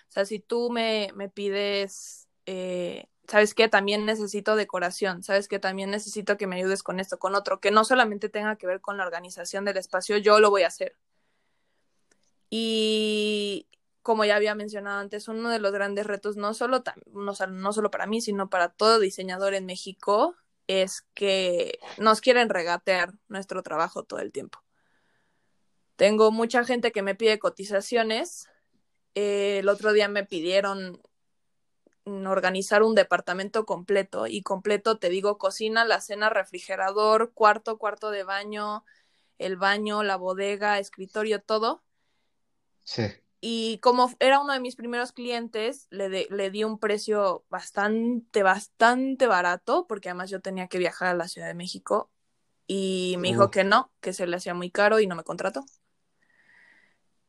O 0.10 0.12
sea, 0.12 0.26
si 0.26 0.40
tú 0.40 0.70
me, 0.70 1.12
me 1.16 1.30
pides, 1.30 2.28
eh, 2.46 3.08
¿sabes 3.28 3.54
qué? 3.54 3.68
También 3.68 4.06
necesito 4.06 4.56
decoración, 4.56 5.24
¿sabes 5.24 5.48
qué? 5.48 5.60
También 5.60 5.92
necesito 5.92 6.38
que 6.38 6.48
me 6.48 6.58
ayudes 6.58 6.84
con 6.84 7.00
esto, 7.00 7.20
con 7.20 7.36
otro, 7.36 7.60
que 7.60 7.72
no 7.72 7.86
solamente 7.86 8.30
tenga 8.30 8.56
que 8.58 8.68
ver 8.68 8.82
con 8.82 8.98
la 8.98 9.06
organización 9.06 9.66
del 9.66 9.78
espacio, 9.78 10.18
yo 10.18 10.40
lo 10.40 10.50
voy 10.50 10.64
a 10.64 10.68
hacer. 10.68 10.96
Y 12.50 13.68
como 14.04 14.26
ya 14.26 14.36
había 14.36 14.54
mencionado 14.54 15.00
antes, 15.00 15.28
uno 15.28 15.50
de 15.50 15.60
los 15.60 15.72
grandes 15.72 16.06
retos, 16.06 16.36
no 16.36 16.54
solo, 16.54 16.84
no, 17.14 17.74
solo 17.74 17.90
para 17.90 18.06
mí, 18.06 18.22
sino 18.22 18.50
para 18.50 18.70
todo 18.70 19.00
diseñador 19.00 19.54
en 19.54 19.66
México, 19.66 20.36
es 20.68 21.02
que 21.14 21.80
nos 21.98 22.22
quieren 22.22 22.50
regatear 22.50 23.14
nuestro 23.28 23.64
trabajo 23.64 24.04
todo 24.04 24.20
el 24.20 24.32
tiempo. 24.32 24.60
Tengo 25.96 26.32
mucha 26.32 26.66
gente 26.66 26.92
que 26.92 27.02
me 27.02 27.16
pide 27.16 27.40
cotizaciones. 27.40 28.50
El 29.16 29.70
otro 29.70 29.94
día 29.94 30.08
me 30.08 30.26
pidieron 30.26 31.02
organizar 32.06 32.84
un 32.84 32.96
departamento 32.96 33.66
completo 33.66 34.28
y 34.28 34.42
completo 34.44 34.98
te 34.98 35.10
digo 35.10 35.38
cocina, 35.38 35.86
la 35.86 36.02
cena, 36.02 36.30
refrigerador, 36.30 37.34
cuarto, 37.34 37.78
cuarto 37.78 38.12
de 38.12 38.24
baño, 38.24 38.86
el 39.38 39.58
baño, 39.58 40.04
la 40.04 40.18
bodega, 40.18 40.80
escritorio, 40.80 41.42
todo. 41.42 41.84
Sí. 42.84 43.04
Y 43.42 43.80
como 43.80 44.10
era 44.20 44.40
uno 44.40 44.54
de 44.54 44.62
mis 44.62 44.76
primeros 44.78 45.12
clientes, 45.12 45.88
le, 45.90 46.08
de, 46.10 46.28
le 46.30 46.50
di 46.50 46.64
un 46.64 46.80
precio 46.80 47.46
bastante, 47.50 48.42
bastante 48.42 49.28
barato, 49.28 49.86
porque 49.88 50.10
además 50.10 50.30
yo 50.30 50.40
tenía 50.42 50.68
que 50.68 50.78
viajar 50.78 51.10
a 51.10 51.14
la 51.14 51.28
Ciudad 51.28 51.48
de 51.48 51.54
México. 51.54 52.10
Y 52.68 53.16
me 53.20 53.30
dijo 53.30 53.46
Uf. 53.46 53.52
que 53.52 53.64
no, 53.66 53.92
que 54.02 54.14
se 54.14 54.28
le 54.28 54.38
hacía 54.38 54.54
muy 54.54 54.72
caro 54.72 55.00
y 55.02 55.08
no 55.08 55.16
me 55.16 55.24
contrató. 55.26 55.66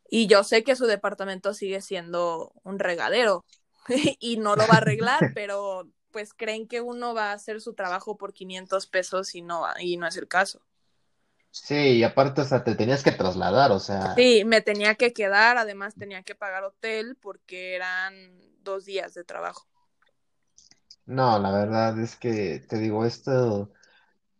Y 0.08 0.26
yo 0.28 0.44
sé 0.44 0.62
que 0.64 0.76
su 0.76 0.86
departamento 0.86 1.54
sigue 1.54 1.80
siendo 1.80 2.52
un 2.62 2.78
regadero 2.78 3.44
y 4.20 4.36
no 4.38 4.56
lo 4.56 4.66
va 4.68 4.74
a 4.76 4.78
arreglar, 4.78 5.30
pero 5.34 5.88
pues 6.10 6.34
creen 6.34 6.68
que 6.68 6.80
uno 6.80 7.14
va 7.14 7.30
a 7.30 7.34
hacer 7.34 7.60
su 7.60 7.74
trabajo 7.74 8.16
por 8.16 8.32
500 8.32 8.86
pesos 8.86 9.34
y 9.34 9.42
no, 9.42 9.64
y 9.80 9.96
no 9.96 10.06
es 10.06 10.16
el 10.16 10.28
caso. 10.28 10.62
Sí, 11.50 11.74
y 11.98 12.02
aparte 12.04 12.42
hasta 12.42 12.62
te 12.64 12.74
tenías 12.74 13.02
que 13.02 13.12
trasladar, 13.12 13.72
o 13.72 13.78
sea, 13.80 14.14
Sí, 14.14 14.44
me 14.44 14.60
tenía 14.60 14.94
que 14.94 15.12
quedar, 15.12 15.56
además 15.58 15.96
tenía 15.96 16.22
que 16.22 16.34
pagar 16.34 16.62
hotel 16.64 17.16
porque 17.20 17.74
eran 17.74 18.14
dos 18.62 18.84
días 18.84 19.14
de 19.14 19.24
trabajo. 19.24 19.66
no, 21.06 21.38
la 21.38 21.50
verdad 21.52 21.98
es 22.00 22.16
que 22.16 22.60
te 22.68 22.78
digo 22.78 23.04
esto, 23.04 23.72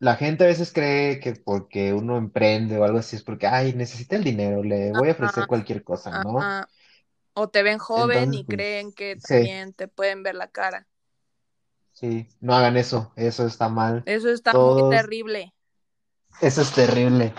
la 0.00 0.16
gente 0.16 0.44
a 0.44 0.48
veces 0.48 0.72
cree 0.72 1.20
que 1.20 1.34
porque 1.34 1.92
uno 1.94 2.18
emprende 2.18 2.78
o 2.78 2.84
algo 2.84 2.98
así 2.98 3.16
es 3.16 3.22
porque, 3.24 3.46
ay, 3.48 3.74
necesita 3.74 4.16
el 4.16 4.24
dinero, 4.24 4.62
le 4.64 4.92
voy 4.94 5.10
a 5.10 5.12
ofrecer 5.12 5.46
Ajá, 5.46 5.48
cualquier 5.48 5.84
cosa, 5.84 6.14
¿no? 6.14 6.52
ajá. 6.52 6.68
O 7.34 7.48
te 7.48 7.62
ven 7.62 7.78
joven 7.78 8.18
Entonces, 8.18 8.34
y 8.34 8.44
creen 8.46 8.86
pues, 8.86 8.94
que 8.94 9.16
sí, 9.18 9.34
también 9.38 9.72
te 9.74 9.86
pueden 9.88 10.22
ver 10.24 10.34
la 10.34 10.48
cara. 10.48 10.88
sí, 11.92 12.28
no 12.40 12.54
hagan 12.54 12.76
eso, 12.76 13.12
eso 13.16 13.46
está 13.46 13.68
mal. 13.68 14.04
Eso 14.06 14.30
está 14.30 14.54
muy 14.54 14.82
terrible. 14.88 15.52
eso 16.40 16.62
es 16.62 16.72
terrible. 16.72 17.32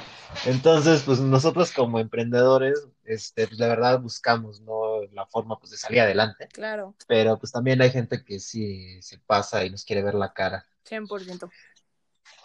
Entonces, 0.46 1.04
pues 1.04 1.20
nosotros 1.20 1.72
como 1.72 2.00
emprendedores, 2.00 2.88
este, 3.04 3.48
pues 3.48 3.60
la 3.60 3.68
verdad 3.68 4.02
buscamos, 4.02 4.62
¿no? 4.62 5.02
La 5.14 5.26
forma, 5.28 5.58
pues, 5.60 5.72
de 5.72 5.78
salir 5.78 6.02
adelante. 6.02 6.48
Claro, 6.54 6.96
Pero 7.08 7.38
pues 7.40 7.52
también 7.52 7.82
hay 7.82 7.92
gente 7.92 8.24
que 8.24 8.40
sí 8.40 9.02
se 9.02 9.20
pasa 9.20 9.66
y 9.66 9.70
nos 9.70 9.86
quiere 9.86 10.04
ver 10.04 10.16
la 10.16 10.34
cara. 10.34 10.66
100%. 10.84 11.50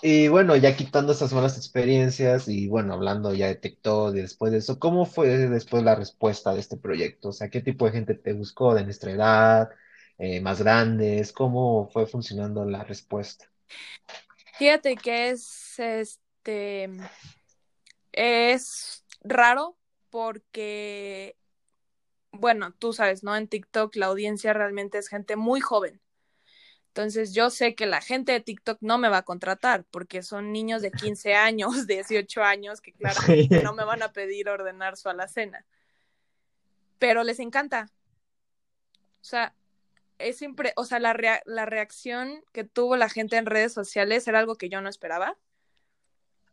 Y 0.02 0.28
bueno, 0.28 0.56
ya 0.56 0.76
quitando 0.76 1.12
esas 1.12 1.32
malas 1.34 1.58
experiencias 1.58 2.48
y 2.48 2.68
bueno, 2.68 2.94
hablando 2.94 3.34
ya 3.34 3.48
de 3.48 3.56
TikTok 3.56 4.14
y 4.14 4.20
después 4.20 4.50
de 4.50 4.58
eso, 4.58 4.78
¿cómo 4.78 5.04
fue 5.04 5.28
después 5.28 5.82
la 5.82 5.94
respuesta 5.94 6.54
de 6.54 6.60
este 6.60 6.78
proyecto? 6.78 7.28
O 7.28 7.32
sea, 7.32 7.50
¿qué 7.50 7.60
tipo 7.60 7.84
de 7.84 7.92
gente 7.92 8.14
te 8.14 8.32
buscó 8.32 8.74
de 8.74 8.84
nuestra 8.84 9.12
edad, 9.12 9.68
eh, 10.16 10.40
más 10.40 10.62
grandes? 10.62 11.32
¿Cómo 11.32 11.90
fue 11.92 12.06
funcionando 12.06 12.64
la 12.64 12.82
respuesta? 12.84 13.50
Fíjate 14.58 14.96
que 14.96 15.30
es 15.30 15.78
este 15.78 16.90
es 18.12 19.04
raro 19.22 19.76
porque 20.08 21.36
bueno, 22.32 22.72
tú 22.78 22.92
sabes, 22.92 23.22
¿no? 23.22 23.36
En 23.36 23.48
TikTok 23.48 23.96
la 23.96 24.06
audiencia 24.06 24.52
realmente 24.52 24.98
es 24.98 25.08
gente 25.08 25.36
muy 25.36 25.60
joven. 25.60 26.00
Entonces 26.90 27.32
yo 27.32 27.50
sé 27.50 27.76
que 27.76 27.86
la 27.86 28.00
gente 28.00 28.32
de 28.32 28.40
TikTok 28.40 28.78
no 28.80 28.98
me 28.98 29.08
va 29.08 29.18
a 29.18 29.22
contratar 29.22 29.84
porque 29.92 30.22
son 30.22 30.52
niños 30.52 30.82
de 30.82 30.90
15 31.16 31.34
años, 31.34 31.86
18 31.86 32.42
años, 32.42 32.80
que 32.80 32.92
claramente 32.92 33.62
no 33.62 33.74
me 33.74 33.84
van 33.84 34.02
a 34.02 34.12
pedir 34.12 34.48
ordenar 34.48 34.96
su 34.96 35.08
alacena. 35.08 35.64
Pero 36.98 37.22
les 37.22 37.38
encanta. 37.38 37.90
O 39.20 39.24
sea, 39.24 39.54
es 40.18 40.36
siempre, 40.36 40.72
o 40.76 40.84
sea, 40.84 40.98
la, 40.98 41.12
rea 41.12 41.42
la 41.46 41.64
reacción 41.64 42.42
que 42.52 42.64
tuvo 42.64 42.96
la 42.96 43.08
gente 43.08 43.36
en 43.36 43.46
redes 43.46 43.72
sociales 43.72 44.26
era 44.26 44.40
algo 44.40 44.56
que 44.56 44.68
yo 44.68 44.80
no 44.80 44.88
esperaba. 44.88 45.36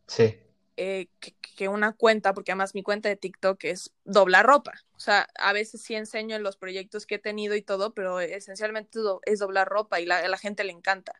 Sí. 0.05 0.39
Eh, 0.79 1.09
que, 1.57 1.69
una 1.69 1.93
cuenta, 1.93 2.35
porque 2.35 2.51
además 2.51 2.75
mi 2.75 2.83
cuenta 2.83 3.09
de 3.09 3.15
TikTok 3.15 3.63
es 3.63 3.93
doblar 4.05 4.45
ropa. 4.45 4.73
O 4.95 4.99
sea, 4.99 5.27
a 5.39 5.51
veces 5.51 5.81
sí 5.81 5.95
enseño 5.95 6.35
en 6.35 6.43
los 6.43 6.55
proyectos 6.55 7.07
que 7.07 7.15
he 7.15 7.19
tenido 7.19 7.55
y 7.55 7.63
todo, 7.63 7.95
pero 7.95 8.19
esencialmente 8.19 8.91
todo 8.91 9.21
es 9.25 9.39
doblar 9.39 9.67
ropa 9.67 9.99
y 9.99 10.05
la, 10.05 10.19
a 10.19 10.27
la 10.27 10.37
gente 10.37 10.63
le 10.63 10.71
encanta. 10.71 11.19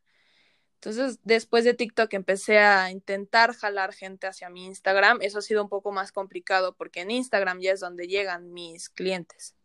Entonces, 0.76 1.20
después 1.24 1.64
de 1.64 1.74
TikTok 1.74 2.14
empecé 2.14 2.60
a 2.60 2.92
intentar 2.92 3.56
jalar 3.56 3.94
gente 3.94 4.28
hacia 4.28 4.50
mi 4.52 4.68
Instagram. 4.68 5.20
Eso 5.22 5.40
ha 5.40 5.42
sido 5.42 5.64
un 5.64 5.70
poco 5.70 5.92
más 5.92 6.12
complicado 6.12 6.76
porque 6.76 7.02
en 7.02 7.10
Instagram 7.10 7.60
ya 7.60 7.72
es 7.72 7.80
donde 7.80 8.08
llegan 8.08 8.54
mis 8.54 8.90
clientes. 8.90 9.56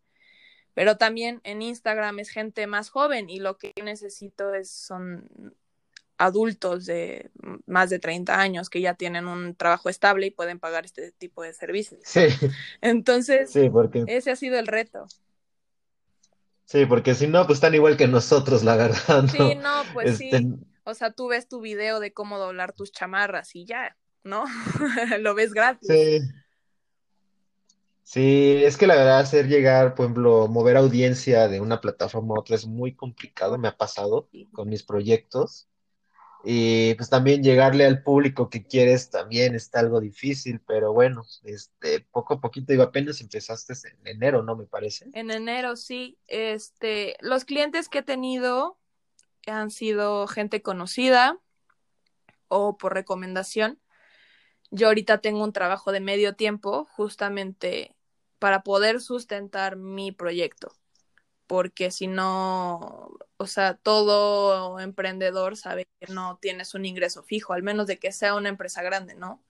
Pero 0.73 0.97
también 0.97 1.39
en 1.43 1.61
Instagram 1.61 2.17
es 2.17 2.29
gente 2.29 2.65
más 2.65 2.89
joven 2.89 3.29
y 3.29 3.39
lo 3.39 3.59
que 3.59 3.73
necesito 3.83 4.55
es 4.55 4.71
son 4.71 5.55
adultos 6.17 6.85
de 6.85 7.31
más 7.65 7.89
de 7.89 7.99
30 7.99 8.39
años 8.39 8.69
que 8.69 8.81
ya 8.81 8.93
tienen 8.93 9.27
un 9.27 9.55
trabajo 9.55 9.89
estable 9.89 10.27
y 10.27 10.31
pueden 10.31 10.59
pagar 10.59 10.85
este 10.85 11.11
tipo 11.11 11.43
de 11.43 11.53
servicios. 11.53 12.01
Sí. 12.05 12.21
Entonces, 12.81 13.51
sí, 13.51 13.69
porque... 13.69 14.03
ese 14.07 14.31
ha 14.31 14.35
sido 14.35 14.59
el 14.59 14.67
reto. 14.67 15.07
Sí, 16.65 16.85
porque 16.85 17.13
si 17.13 17.27
no, 17.27 17.45
pues 17.45 17.57
están 17.57 17.75
igual 17.75 17.97
que 17.97 18.07
nosotros, 18.07 18.63
la 18.63 18.75
verdad. 18.75 19.23
¿no? 19.23 19.27
Sí, 19.27 19.55
no, 19.55 19.83
pues 19.93 20.21
este... 20.21 20.39
sí. 20.39 20.53
O 20.85 20.93
sea, 20.93 21.11
tú 21.11 21.27
ves 21.29 21.47
tu 21.47 21.61
video 21.61 21.99
de 21.99 22.13
cómo 22.13 22.37
doblar 22.37 22.73
tus 22.73 22.91
chamarras 22.91 23.55
y 23.55 23.65
ya, 23.65 23.95
¿no? 24.23 24.43
Lo 25.19 25.33
ves 25.33 25.53
gratis. 25.53 25.87
Sí. 25.87 26.19
Sí, 28.03 28.61
es 28.63 28.77
que 28.77 28.85
la 28.85 28.95
verdad 28.95 29.19
hacer 29.19 29.47
llegar, 29.47 29.95
por 29.95 30.05
ejemplo, 30.05 30.47
mover 30.47 30.75
audiencia 30.75 31.47
de 31.47 31.61
una 31.61 31.79
plataforma 31.79 32.35
a 32.35 32.39
otra 32.41 32.55
es 32.55 32.67
muy 32.67 32.93
complicado, 32.95 33.57
me 33.57 33.69
ha 33.69 33.77
pasado 33.77 34.29
con 34.51 34.69
mis 34.69 34.83
proyectos. 34.83 35.69
Y 36.43 36.93
pues 36.95 37.09
también 37.09 37.41
llegarle 37.41 37.85
al 37.85 38.03
público 38.03 38.49
que 38.49 38.65
quieres 38.65 39.09
también 39.09 39.55
está 39.55 39.79
algo 39.79 40.01
difícil, 40.01 40.59
pero 40.67 40.91
bueno, 40.91 41.23
este, 41.43 42.01
poco 42.11 42.33
a 42.33 42.41
poquito, 42.41 42.73
y 42.73 42.81
apenas 42.81 43.21
empezaste 43.21 43.73
en 43.87 44.07
enero, 44.07 44.43
¿no? 44.43 44.57
Me 44.57 44.65
parece. 44.65 45.09
En 45.13 45.31
enero, 45.31 45.77
sí. 45.77 46.17
Este, 46.27 47.15
los 47.21 47.45
clientes 47.45 47.87
que 47.87 47.99
he 47.99 48.03
tenido 48.03 48.77
han 49.47 49.71
sido 49.71 50.27
gente 50.27 50.61
conocida 50.61 51.39
o 52.49 52.77
por 52.77 52.93
recomendación. 52.93 53.79
Yo 54.69 54.87
ahorita 54.87 55.19
tengo 55.19 55.43
un 55.43 55.53
trabajo 55.53 55.91
de 55.91 55.99
medio 55.99 56.35
tiempo 56.35 56.85
justamente 56.91 57.95
para 58.39 58.63
poder 58.63 58.99
sustentar 58.99 59.77
mi 59.77 60.11
proyecto, 60.11 60.73
porque 61.47 61.91
si 61.91 62.07
no, 62.07 63.11
o 63.37 63.47
sea, 63.47 63.75
todo 63.75 64.79
emprendedor 64.79 65.57
sabe 65.57 65.87
que 65.99 66.11
no 66.13 66.37
tienes 66.41 66.73
un 66.75 66.85
ingreso 66.85 67.23
fijo, 67.23 67.53
al 67.53 67.63
menos 67.63 67.87
de 67.87 67.99
que 67.99 68.11
sea 68.11 68.35
una 68.35 68.49
empresa 68.49 68.81
grande, 68.83 69.15
¿no? 69.15 69.41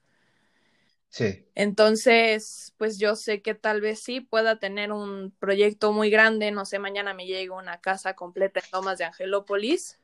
Sí. 1.09 1.45
Entonces, 1.55 2.73
pues 2.77 2.97
yo 2.97 3.15
sé 3.15 3.41
que 3.43 3.53
tal 3.53 3.79
vez 3.81 3.99
sí 4.01 4.21
pueda 4.21 4.57
tener 4.59 4.91
un 4.91 5.31
proyecto 5.39 5.91
muy 5.93 6.09
grande, 6.09 6.51
no 6.51 6.65
sé, 6.65 6.79
mañana 6.79 7.13
me 7.13 7.27
llegue 7.27 7.51
una 7.51 7.79
casa 7.81 8.15
completa 8.15 8.59
en 8.59 8.65
Lomas 8.73 8.97
de 8.97 9.05
Angelópolis, 9.05 9.99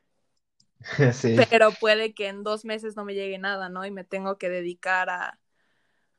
Sí. 1.13 1.45
pero 1.49 1.71
puede 1.79 2.13
que 2.13 2.27
en 2.27 2.43
dos 2.43 2.65
meses 2.65 2.95
no 2.95 3.05
me 3.05 3.13
llegue 3.15 3.37
nada, 3.37 3.69
¿no? 3.69 3.85
Y 3.85 3.91
me 3.91 4.03
tengo 4.03 4.37
que 4.37 4.49
dedicar 4.49 5.09
a, 5.09 5.39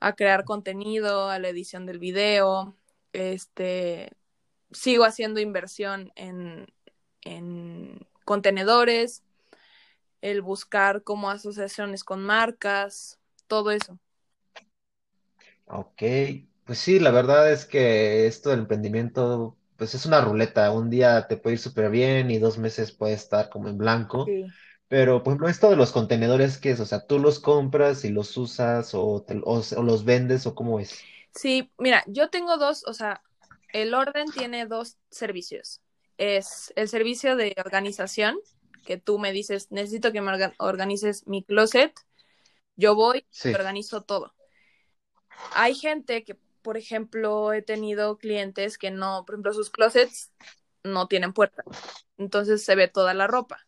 a 0.01 0.15
crear 0.17 0.45
contenido, 0.45 1.29
a 1.31 1.39
la 1.41 1.49
edición 1.51 1.87
del 1.87 1.99
video, 2.01 2.77
este, 3.13 4.13
sigo 4.73 5.05
haciendo 5.05 5.41
inversión 5.41 6.13
en, 6.17 6.67
en 7.23 8.07
contenedores, 8.25 9.25
el 10.23 10.43
buscar 10.43 11.03
como 11.05 11.31
asociaciones 11.31 12.05
con 12.05 12.23
marcas, 12.25 13.21
todo 13.49 13.71
eso. 13.71 13.99
Ok, 15.67 16.03
pues 16.65 16.79
sí, 16.79 16.99
la 16.99 17.11
verdad 17.11 17.51
es 17.53 17.65
que 17.67 18.27
esto 18.27 18.51
del 18.51 18.61
emprendimiento, 18.61 19.57
pues 19.77 19.95
es 19.95 20.07
una 20.07 20.21
ruleta. 20.21 20.71
Un 20.73 20.91
día 20.91 21.27
te 21.29 21.37
puede 21.37 21.55
ir 21.55 21.61
súper 21.61 21.91
bien 21.91 22.31
y 22.31 22.39
dos 22.39 22.59
meses 22.59 22.93
puede 22.93 23.15
estar 23.15 23.49
como 23.51 23.69
en 23.69 23.79
blanco. 23.79 24.35
Sí. 24.35 24.55
Pero, 24.89 25.23
por 25.23 25.33
ejemplo, 25.33 25.49
esto 25.49 25.71
de 25.71 25.77
los 25.77 25.93
contenedores, 25.93 26.59
¿qué 26.59 26.71
es? 26.73 26.81
O 26.81 26.87
sea, 26.87 27.07
¿tú 27.07 27.19
los 27.21 27.39
compras 27.41 28.05
y 28.05 28.11
los 28.11 28.37
usas 28.37 28.91
o, 28.95 29.23
te- 29.27 29.41
o, 29.45 29.63
o 29.77 29.83
los 29.83 30.05
vendes 30.05 30.47
o 30.47 30.55
cómo 30.55 30.81
es? 30.81 31.09
Sí, 31.35 31.73
mira, 31.79 32.03
yo 32.07 32.31
tengo 32.31 32.57
dos, 32.59 32.85
o 32.87 32.95
sea, 32.95 33.23
el 33.73 33.95
orden 33.95 34.31
tiene 34.31 34.67
dos 34.67 34.99
servicios. 35.11 35.81
Es 36.19 36.73
el 36.77 36.89
servicio 36.89 37.37
de 37.37 37.55
organización, 37.65 38.39
que 38.85 38.97
tú 38.97 39.19
me 39.19 39.33
dices, 39.33 39.71
necesito 39.71 40.13
que 40.13 40.21
me 40.21 40.31
orga- 40.33 40.55
organices 40.59 41.27
mi 41.27 41.43
closet, 41.43 41.93
yo 42.77 42.95
voy 42.95 43.27
y 43.45 43.55
organizo 43.55 44.03
todo. 44.03 44.35
Hay 45.53 45.75
gente 45.75 46.25
que, 46.25 46.37
por 46.63 46.77
ejemplo, 46.77 47.53
he 47.53 47.63
tenido 47.63 48.19
clientes 48.19 48.79
que 48.79 48.91
no, 48.91 49.25
por 49.27 49.35
ejemplo, 49.35 49.53
sus 49.53 49.71
closets 49.71 50.33
no 50.83 51.09
tienen 51.09 51.33
puerta, 51.33 51.63
entonces 52.17 52.65
se 52.65 52.75
ve 52.75 52.89
toda 52.89 53.15
la 53.15 53.27
ropa. 53.27 53.67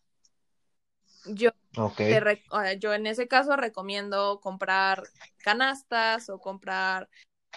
Yo, 1.25 1.51
ok, 1.77 1.95
te 1.95 2.19
re- 2.19 2.43
eh, 2.65 2.79
yo 2.79 2.93
en 2.93 3.07
ese 3.07 3.27
caso 3.27 3.55
recomiendo 3.55 4.39
comprar 4.41 5.03
canastas 5.37 6.29
o 6.29 6.39
comprar, 6.39 7.09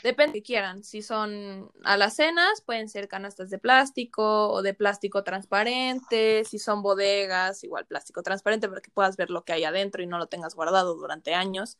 depende 0.03 0.35
de 0.35 0.39
que 0.41 0.47
quieran. 0.47 0.85
Si 0.85 1.03
son 1.03 1.71
alacenas, 1.85 2.61
pueden 2.63 2.89
ser 2.89 3.09
canastas 3.09 3.51
de 3.51 3.59
plástico 3.59 4.51
o 4.51 4.63
de 4.63 4.75
plástico 4.75 5.25
transparente. 5.25 6.45
Si 6.45 6.59
son 6.59 6.83
bodegas, 6.83 7.65
igual 7.65 7.87
plástico 7.87 8.23
transparente 8.23 8.69
para 8.69 8.81
que 8.81 8.91
puedas 8.91 9.17
ver 9.17 9.31
lo 9.31 9.45
que 9.45 9.53
hay 9.53 9.65
adentro 9.65 10.03
y 10.03 10.07
no 10.07 10.19
lo 10.19 10.27
tengas 10.29 10.55
guardado 10.55 10.95
durante 10.97 11.35
años. 11.35 11.79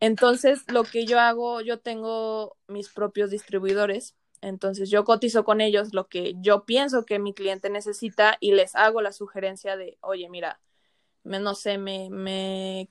Entonces, 0.00 0.64
lo 0.68 0.84
que 0.84 1.06
yo 1.06 1.18
hago, 1.20 1.60
yo 1.60 1.80
tengo 1.80 2.56
mis 2.68 2.88
propios 2.88 3.30
distribuidores. 3.30 4.16
Entonces, 4.40 4.90
yo 4.90 5.04
cotizo 5.04 5.44
con 5.44 5.60
ellos 5.60 5.92
lo 5.92 6.08
que 6.08 6.34
yo 6.40 6.64
pienso 6.64 7.04
que 7.04 7.18
mi 7.18 7.34
cliente 7.34 7.70
necesita 7.70 8.36
y 8.40 8.52
les 8.52 8.76
hago 8.76 9.02
la 9.02 9.12
sugerencia 9.12 9.76
de, 9.76 9.98
oye, 10.00 10.28
mira, 10.28 10.60
me, 11.24 11.40
no 11.40 11.54
sé, 11.54 11.78
me, 11.78 12.10
me, 12.10 12.90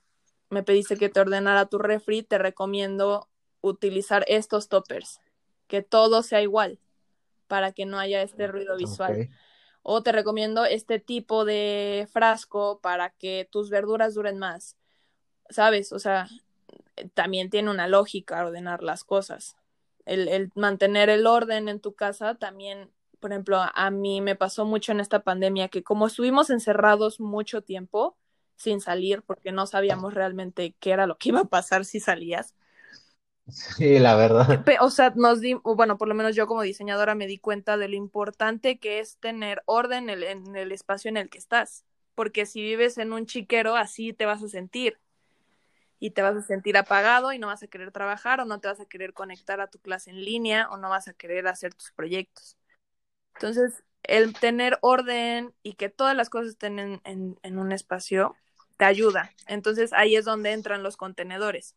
me 0.49 0.63
pediste 0.63 0.97
que 0.97 1.09
te 1.09 1.21
ordenara 1.21 1.67
tu 1.67 1.79
refri, 1.79 2.23
te 2.23 2.37
recomiendo 2.37 3.29
utilizar 3.67 4.25
estos 4.27 4.69
toppers, 4.69 5.19
que 5.67 5.81
todo 5.81 6.23
sea 6.23 6.41
igual 6.41 6.79
para 7.47 7.71
que 7.71 7.85
no 7.85 7.99
haya 7.99 8.21
este 8.21 8.47
ruido 8.47 8.75
visual. 8.77 9.29
O 9.81 10.03
te 10.03 10.11
recomiendo 10.11 10.65
este 10.65 10.99
tipo 10.99 11.45
de 11.45 12.07
frasco 12.11 12.79
para 12.81 13.11
que 13.11 13.47
tus 13.49 13.69
verduras 13.69 14.13
duren 14.13 14.37
más. 14.37 14.75
¿Sabes? 15.49 15.93
O 15.93 15.99
sea, 15.99 16.27
también 17.13 17.49
tiene 17.49 17.71
una 17.71 17.87
lógica 17.87 18.45
ordenar 18.45 18.83
las 18.83 19.03
cosas. 19.03 19.55
El, 20.05 20.27
el 20.27 20.51
mantener 20.55 21.09
el 21.09 21.25
orden 21.25 21.69
en 21.69 21.79
tu 21.79 21.93
casa 21.93 22.35
también, 22.35 22.91
por 23.19 23.31
ejemplo, 23.31 23.59
a 23.73 23.91
mí 23.91 24.19
me 24.19 24.35
pasó 24.35 24.65
mucho 24.65 24.91
en 24.91 24.99
esta 24.99 25.23
pandemia 25.23 25.69
que 25.69 25.83
como 25.83 26.07
estuvimos 26.07 26.49
encerrados 26.49 27.19
mucho 27.19 27.61
tiempo 27.61 28.17
sin 28.57 28.81
salir 28.81 29.21
porque 29.21 29.51
no 29.51 29.67
sabíamos 29.67 30.13
realmente 30.13 30.75
qué 30.79 30.91
era 30.91 31.07
lo 31.07 31.17
que 31.17 31.29
iba 31.29 31.41
a 31.41 31.45
pasar 31.45 31.85
si 31.85 31.99
salías. 31.99 32.55
Sí, 33.49 33.97
la 33.99 34.15
verdad. 34.15 34.63
O 34.81 34.89
sea, 34.89 35.11
nos 35.15 35.39
di, 35.39 35.53
bueno, 35.53 35.97
por 35.97 36.07
lo 36.07 36.15
menos 36.15 36.35
yo 36.35 36.47
como 36.47 36.61
diseñadora 36.61 37.15
me 37.15 37.27
di 37.27 37.37
cuenta 37.37 37.77
de 37.77 37.87
lo 37.87 37.95
importante 37.95 38.77
que 38.77 38.99
es 38.99 39.17
tener 39.17 39.61
orden 39.65 40.09
en 40.09 40.55
el, 40.55 40.71
espacio 40.71 41.09
en 41.09 41.17
el 41.17 41.29
que 41.29 41.37
estás. 41.37 41.85
Porque 42.13 42.45
si 42.45 42.61
vives 42.61 42.97
en 42.97 43.13
un 43.13 43.25
chiquero, 43.25 43.75
así 43.75 44.11
te 44.13 44.25
vas 44.25 44.43
a 44.43 44.49
sentir. 44.49 44.99
Y 45.99 46.11
te 46.11 46.21
vas 46.21 46.35
a 46.35 46.41
sentir 46.41 46.77
apagado 46.77 47.31
y 47.31 47.39
no 47.39 47.47
vas 47.47 47.63
a 47.63 47.67
querer 47.67 47.91
trabajar 47.91 48.39
o 48.41 48.45
no 48.45 48.59
te 48.59 48.67
vas 48.67 48.79
a 48.79 48.85
querer 48.85 49.13
conectar 49.13 49.61
a 49.61 49.67
tu 49.67 49.79
clase 49.79 50.11
en 50.11 50.23
línea 50.23 50.67
o 50.69 50.77
no 50.77 50.89
vas 50.89 51.07
a 51.07 51.13
querer 51.13 51.47
hacer 51.47 51.73
tus 51.73 51.91
proyectos. 51.91 52.57
Entonces, 53.35 53.83
el 54.03 54.33
tener 54.33 54.77
orden 54.81 55.53
y 55.63 55.73
que 55.73 55.89
todas 55.89 56.15
las 56.15 56.29
cosas 56.29 56.49
estén 56.49 56.79
en, 56.79 57.01
en 57.03 57.59
un 57.59 57.71
espacio 57.71 58.35
te 58.77 58.85
ayuda. 58.85 59.31
Entonces 59.47 59.93
ahí 59.93 60.15
es 60.15 60.25
donde 60.25 60.51
entran 60.51 60.83
los 60.83 60.97
contenedores. 60.97 61.75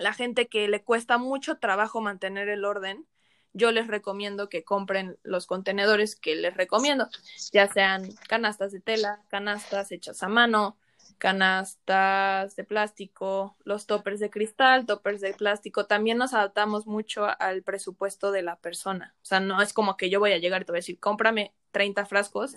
La 0.00 0.14
gente 0.14 0.48
que 0.48 0.66
le 0.66 0.82
cuesta 0.82 1.18
mucho 1.18 1.58
trabajo 1.58 2.00
mantener 2.00 2.48
el 2.48 2.64
orden, 2.64 3.06
yo 3.52 3.70
les 3.70 3.86
recomiendo 3.86 4.48
que 4.48 4.64
compren 4.64 5.18
los 5.22 5.46
contenedores 5.46 6.16
que 6.16 6.36
les 6.36 6.56
recomiendo, 6.56 7.08
ya 7.52 7.68
sean 7.68 8.08
canastas 8.26 8.72
de 8.72 8.80
tela, 8.80 9.22
canastas 9.28 9.92
hechas 9.92 10.22
a 10.22 10.28
mano, 10.28 10.78
canastas 11.18 12.56
de 12.56 12.64
plástico, 12.64 13.58
los 13.62 13.84
toppers 13.84 14.20
de 14.20 14.30
cristal, 14.30 14.86
toppers 14.86 15.20
de 15.20 15.34
plástico. 15.34 15.84
También 15.84 16.16
nos 16.16 16.32
adaptamos 16.32 16.86
mucho 16.86 17.26
al 17.38 17.62
presupuesto 17.62 18.32
de 18.32 18.40
la 18.40 18.56
persona. 18.56 19.14
O 19.16 19.24
sea, 19.26 19.38
no 19.38 19.60
es 19.60 19.74
como 19.74 19.98
que 19.98 20.08
yo 20.08 20.18
voy 20.18 20.32
a 20.32 20.38
llegar 20.38 20.62
y 20.62 20.64
te 20.64 20.72
voy 20.72 20.78
a 20.78 20.80
decir, 20.80 20.98
cómprame 20.98 21.52
30 21.72 22.06
frascos 22.06 22.56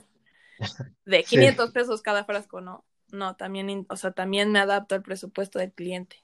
de 1.06 1.24
500 1.26 1.72
pesos 1.72 2.02
cada 2.02 2.24
frasco, 2.24 2.62
¿no? 2.62 2.86
No, 3.12 3.36
también, 3.36 3.86
o 3.90 3.98
sea, 3.98 4.12
también 4.12 4.52
me 4.52 4.60
adapto 4.60 4.96
al 4.96 5.04
presupuesto 5.04 5.60
del 5.60 5.74
cliente. 5.74 6.24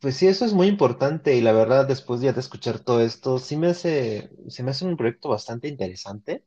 Pues 0.00 0.16
sí, 0.16 0.26
eso 0.28 0.44
es 0.44 0.52
muy 0.52 0.68
importante 0.68 1.34
y 1.36 1.40
la 1.40 1.52
verdad, 1.52 1.86
después 1.88 2.20
ya 2.20 2.32
de 2.32 2.40
escuchar 2.40 2.78
todo 2.80 3.00
esto, 3.00 3.38
sí 3.38 3.56
me 3.56 3.68
hace, 3.68 4.30
se 4.48 4.62
me 4.62 4.70
hace 4.70 4.84
un 4.84 4.96
proyecto 4.96 5.30
bastante 5.30 5.68
interesante, 5.68 6.44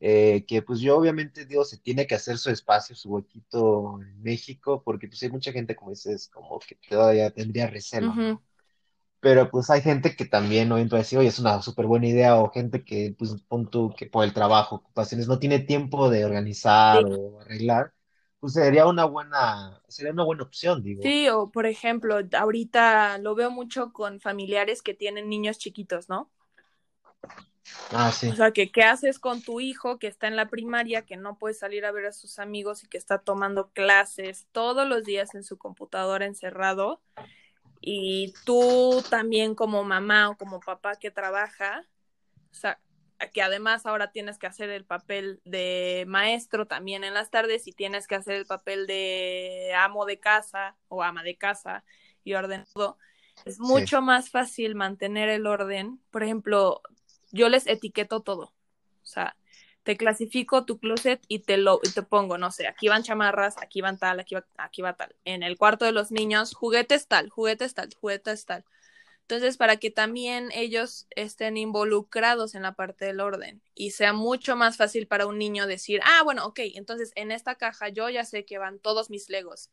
eh, 0.00 0.44
que 0.46 0.62
pues 0.62 0.80
yo 0.80 0.96
obviamente 0.98 1.46
digo, 1.46 1.64
se 1.64 1.78
tiene 1.78 2.06
que 2.06 2.16
hacer 2.16 2.38
su 2.38 2.50
espacio, 2.50 2.96
su 2.96 3.10
huequito 3.10 4.00
en 4.02 4.22
México, 4.22 4.82
porque 4.84 5.08
pues 5.08 5.22
hay 5.22 5.30
mucha 5.30 5.52
gente, 5.52 5.76
como 5.76 5.90
dices, 5.92 6.28
como 6.28 6.58
que 6.60 6.76
todavía 6.88 7.30
tendría 7.32 7.68
reserva, 7.68 8.16
¿no? 8.28 8.42
Pero 9.20 9.50
pues 9.50 9.70
hay 9.70 9.82
gente 9.82 10.16
que 10.16 10.24
también, 10.26 10.68
¿no? 10.70 10.78
Entonces, 10.78 11.12
oye, 11.18 11.28
es 11.28 11.38
una 11.40 11.62
súper 11.62 11.86
buena 11.86 12.08
idea, 12.08 12.36
o 12.40 12.50
gente 12.50 12.84
que, 12.84 13.14
pues, 13.18 13.36
pon 13.48 13.70
tú, 13.70 13.94
que 13.96 14.06
por 14.06 14.24
el 14.24 14.34
trabajo, 14.34 14.76
ocupaciones, 14.76 15.28
no 15.28 15.38
tiene 15.38 15.60
tiempo 15.60 16.10
de 16.10 16.24
organizar 16.24 17.04
o 17.06 17.40
arreglar, 17.40 17.92
pues 18.40 18.54
sería 18.54 18.86
una 18.86 19.04
buena, 19.04 19.82
sería 19.86 20.12
una 20.12 20.24
buena 20.24 20.42
opción, 20.42 20.82
digo. 20.82 21.02
Sí, 21.02 21.28
o 21.28 21.50
por 21.50 21.66
ejemplo, 21.66 22.18
ahorita 22.32 23.18
lo 23.18 23.34
veo 23.34 23.50
mucho 23.50 23.92
con 23.92 24.18
familiares 24.18 24.80
que 24.82 24.94
tienen 24.94 25.28
niños 25.28 25.58
chiquitos, 25.58 26.08
¿no? 26.08 26.30
Ah, 27.92 28.10
sí, 28.10 28.28
O 28.28 28.34
sea, 28.34 28.50
que 28.52 28.72
qué 28.72 28.82
haces 28.82 29.18
con 29.18 29.42
tu 29.42 29.60
hijo 29.60 29.98
que 29.98 30.06
está 30.06 30.26
en 30.26 30.36
la 30.36 30.48
primaria, 30.48 31.02
que 31.02 31.16
no 31.16 31.36
puede 31.36 31.54
salir 31.54 31.84
a 31.84 31.92
ver 31.92 32.06
a 32.06 32.12
sus 32.12 32.38
amigos 32.38 32.82
y 32.82 32.88
que 32.88 32.98
está 32.98 33.18
tomando 33.18 33.70
clases 33.70 34.46
todos 34.52 34.88
los 34.88 35.04
días 35.04 35.34
en 35.34 35.44
su 35.44 35.58
computadora 35.58 36.24
encerrado. 36.24 37.02
Y 37.82 38.32
tú 38.44 39.02
también 39.10 39.54
como 39.54 39.84
mamá 39.84 40.30
o 40.30 40.36
como 40.36 40.60
papá 40.60 40.96
que 40.96 41.10
trabaja, 41.10 41.86
o 42.50 42.54
sea, 42.54 42.80
que 43.28 43.42
además 43.42 43.86
ahora 43.86 44.10
tienes 44.12 44.38
que 44.38 44.46
hacer 44.46 44.70
el 44.70 44.84
papel 44.84 45.40
de 45.44 46.04
maestro 46.08 46.66
también 46.66 47.04
en 47.04 47.14
las 47.14 47.30
tardes 47.30 47.66
y 47.66 47.72
tienes 47.72 48.06
que 48.06 48.14
hacer 48.14 48.34
el 48.34 48.46
papel 48.46 48.86
de 48.86 49.72
amo 49.76 50.06
de 50.06 50.18
casa 50.18 50.76
o 50.88 51.02
ama 51.02 51.22
de 51.22 51.36
casa 51.36 51.84
y 52.24 52.34
orden 52.34 52.64
todo. 52.72 52.98
Es 53.44 53.56
sí, 53.56 53.62
mucho 53.62 54.02
más 54.02 54.30
fácil 54.30 54.74
mantener 54.74 55.28
el 55.28 55.46
orden. 55.46 56.00
Por 56.10 56.22
ejemplo, 56.22 56.82
yo 57.30 57.48
les 57.48 57.66
etiqueto 57.66 58.20
todo. 58.20 58.52
O 59.02 59.06
sea, 59.06 59.36
te 59.82 59.96
clasifico 59.96 60.64
tu 60.64 60.78
closet 60.78 61.22
y 61.28 61.40
te 61.40 61.56
lo 61.56 61.80
y 61.82 61.90
te 61.90 62.02
pongo, 62.02 62.38
no 62.38 62.50
sé, 62.50 62.66
aquí 62.66 62.88
van 62.88 63.02
chamarras, 63.02 63.56
aquí 63.58 63.80
van 63.80 63.98
tal, 63.98 64.20
aquí 64.20 64.34
va, 64.34 64.44
aquí 64.58 64.82
va 64.82 64.94
tal. 64.94 65.14
En 65.24 65.42
el 65.42 65.56
cuarto 65.56 65.84
de 65.84 65.92
los 65.92 66.10
niños, 66.10 66.54
juguetes 66.54 67.06
tal, 67.06 67.30
juguetes 67.30 67.74
tal, 67.74 67.90
juguetes 67.98 68.44
tal. 68.44 68.64
Entonces, 69.30 69.56
para 69.56 69.76
que 69.76 69.92
también 69.92 70.48
ellos 70.52 71.06
estén 71.10 71.56
involucrados 71.56 72.56
en 72.56 72.62
la 72.62 72.74
parte 72.74 73.04
del 73.04 73.20
orden 73.20 73.62
y 73.76 73.92
sea 73.92 74.12
mucho 74.12 74.56
más 74.56 74.76
fácil 74.76 75.06
para 75.06 75.28
un 75.28 75.38
niño 75.38 75.68
decir, 75.68 76.00
ah, 76.02 76.22
bueno, 76.24 76.44
ok, 76.46 76.58
entonces 76.74 77.12
en 77.14 77.30
esta 77.30 77.54
caja 77.54 77.90
yo 77.90 78.10
ya 78.10 78.24
sé 78.24 78.44
que 78.44 78.58
van 78.58 78.80
todos 78.80 79.08
mis 79.08 79.28
Legos, 79.30 79.70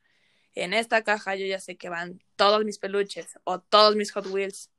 en 0.53 0.75
esta 0.75 1.03
caja 1.03 1.33
yo 1.33 1.47
ya 1.47 1.59
sé 1.59 1.75
que 1.75 1.89
van 1.89 2.21
todos 2.35 2.65
mis 2.65 2.77
peluches 2.77 3.39
o 3.45 3.59
todos 3.59 3.95
mis 3.95 4.11
Hot 4.11 4.27
Wheels, 4.27 4.69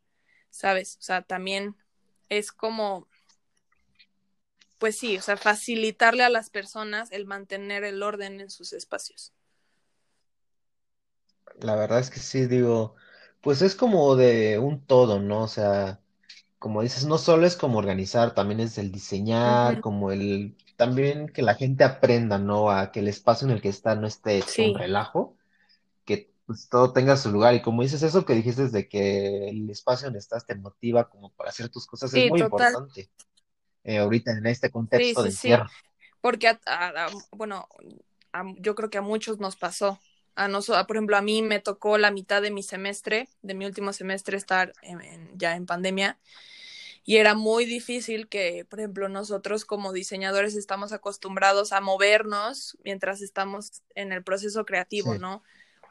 ¿sabes? 0.50 0.96
O 1.00 1.02
sea, 1.02 1.22
también 1.22 1.74
es 2.28 2.52
como, 2.52 3.08
pues 4.78 4.96
sí, 4.96 5.18
o 5.18 5.22
sea, 5.22 5.36
facilitarle 5.36 6.22
a 6.22 6.30
las 6.30 6.50
personas 6.50 7.10
el 7.10 7.26
mantener 7.26 7.82
el 7.82 8.00
orden 8.04 8.40
en 8.40 8.48
sus 8.48 8.72
espacios. 8.72 9.32
la 11.60 11.74
verdad 11.74 11.98
es 11.98 12.10
que 12.10 12.20
sí, 12.20 12.46
digo, 12.46 12.94
pues 13.48 13.62
es 13.62 13.74
como 13.74 14.14
de 14.16 14.58
un 14.58 14.84
todo, 14.84 15.20
¿no? 15.20 15.42
O 15.44 15.48
sea, 15.48 16.00
como 16.58 16.82
dices, 16.82 17.06
no 17.06 17.18
solo 17.18 17.46
es 17.46 17.56
como 17.56 17.78
organizar, 17.78 18.34
también 18.34 18.60
es 18.60 18.78
el 18.78 18.92
diseñar, 18.92 19.80
como 19.80 20.12
el, 20.12 20.56
también 20.76 21.28
que 21.30 21.42
la 21.42 21.54
gente 21.56 21.84
aprenda, 21.84 22.38
¿no? 22.38 22.70
A 22.70 22.92
que 22.92 23.00
el 23.00 23.08
espacio 23.08 23.46
en 23.48 23.54
el 23.54 23.62
que 23.62 23.70
está 23.70 23.94
no 23.96 24.06
esté 24.06 24.38
hecho 24.38 24.62
un 24.64 24.74
Sí, 24.74 24.74
relajo, 24.74 25.36
que 26.04 26.32
pues 26.46 26.68
todo 26.70 26.92
tenga 26.92 27.16
su 27.16 27.32
lugar. 27.32 27.54
Y 27.54 27.62
como 27.62 27.82
dices, 27.82 28.02
eso 28.04 28.24
que 28.26 28.34
dijiste 28.34 28.68
de 28.68 28.88
que 28.88 29.50
el 29.50 29.70
espacio 29.70 30.06
donde 30.08 30.20
estás 30.20 30.46
te 30.46 30.54
motiva 30.56 31.08
como 31.10 31.30
para 31.32 31.50
hacer 31.50 31.70
tus 31.70 31.86
cosas 31.86 32.14
es 32.14 32.24
muy 32.26 32.40
total. 32.40 32.78
importante, 32.80 33.10
eh, 33.84 33.98
ahorita 33.98 34.32
en 34.32 34.46
este 34.46 34.70
contexto 34.70 35.24
sí, 35.24 35.30
de 35.30 35.30
sí. 35.30 35.32
encierro. 35.32 35.70
Porque, 36.20 36.48
a, 36.48 36.60
a, 36.66 37.06
a, 37.06 37.10
bueno, 37.32 37.68
yo 38.58 38.74
creo 38.74 38.90
que 38.90 38.98
a 38.98 39.02
muchos 39.02 39.38
nos 39.40 39.56
pasó. 39.56 40.00
A 40.38 40.46
nosotros, 40.46 40.86
por 40.86 40.96
ejemplo, 40.96 41.16
a 41.16 41.22
mí 41.22 41.42
me 41.42 41.58
tocó 41.58 41.98
la 41.98 42.12
mitad 42.12 42.40
de 42.40 42.52
mi 42.52 42.62
semestre, 42.62 43.28
de 43.42 43.54
mi 43.54 43.66
último 43.66 43.92
semestre, 43.92 44.36
estar 44.36 44.72
en, 44.82 45.00
en, 45.00 45.36
ya 45.36 45.56
en 45.56 45.66
pandemia. 45.66 46.16
Y 47.02 47.16
era 47.16 47.34
muy 47.34 47.64
difícil 47.64 48.28
que, 48.28 48.64
por 48.68 48.78
ejemplo, 48.78 49.08
nosotros 49.08 49.64
como 49.64 49.92
diseñadores 49.92 50.54
estamos 50.54 50.92
acostumbrados 50.92 51.72
a 51.72 51.80
movernos 51.80 52.78
mientras 52.84 53.20
estamos 53.20 53.82
en 53.96 54.12
el 54.12 54.22
proceso 54.22 54.64
creativo, 54.64 55.14
Sí, 55.14 55.18
¿no? 55.18 55.42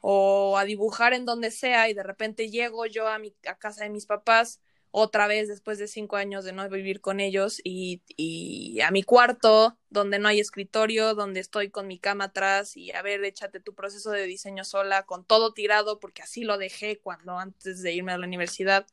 O 0.01 0.57
a 0.57 0.63
dibujar 0.63 1.13
en 1.13 1.25
donde 1.25 1.51
sea 1.51 1.89
y 1.89 1.93
de 1.93 2.03
repente 2.03 2.49
llego 2.49 2.85
yo 2.85 3.07
a, 3.07 3.19
mi, 3.19 3.33
a 3.47 3.55
casa 3.55 3.83
de 3.83 3.89
mis 3.89 4.05
papás 4.05 4.61
otra 4.91 5.27
vez 5.27 5.47
después 5.47 5.77
de 5.77 5.87
cinco 5.87 6.15
años 6.15 6.45
de 6.45 6.53
no 6.53 6.67
vivir 6.69 7.01
con 7.01 7.19
ellos 7.19 7.59
y, 7.63 8.01
y, 8.15 8.79
a 8.81 8.91
mi 8.91 9.03
cuarto 9.03 9.77
donde 9.89 10.19
no 10.19 10.27
hay 10.27 10.39
escritorio, 10.39 11.13
donde 11.13 11.39
estoy 11.39 11.69
con 11.69 11.87
mi 11.87 11.99
cama 11.99 12.25
atrás 12.25 12.77
y 12.77 12.91
a 12.91 13.01
ver, 13.01 13.23
échate 13.23 13.59
tu 13.59 13.75
proceso 13.75 14.11
de 14.11 14.23
diseño 14.23 14.63
sola 14.63 15.03
con 15.03 15.25
todo 15.25 15.53
tirado 15.53 15.99
porque 15.99 16.21
así 16.21 16.43
lo 16.43 16.57
dejé 16.57 16.99
cuando 16.99 17.37
antes 17.37 17.81
de 17.81 17.93
irme 17.93 18.13
a 18.13 18.17
la 18.17 18.27
universidad. 18.27 18.87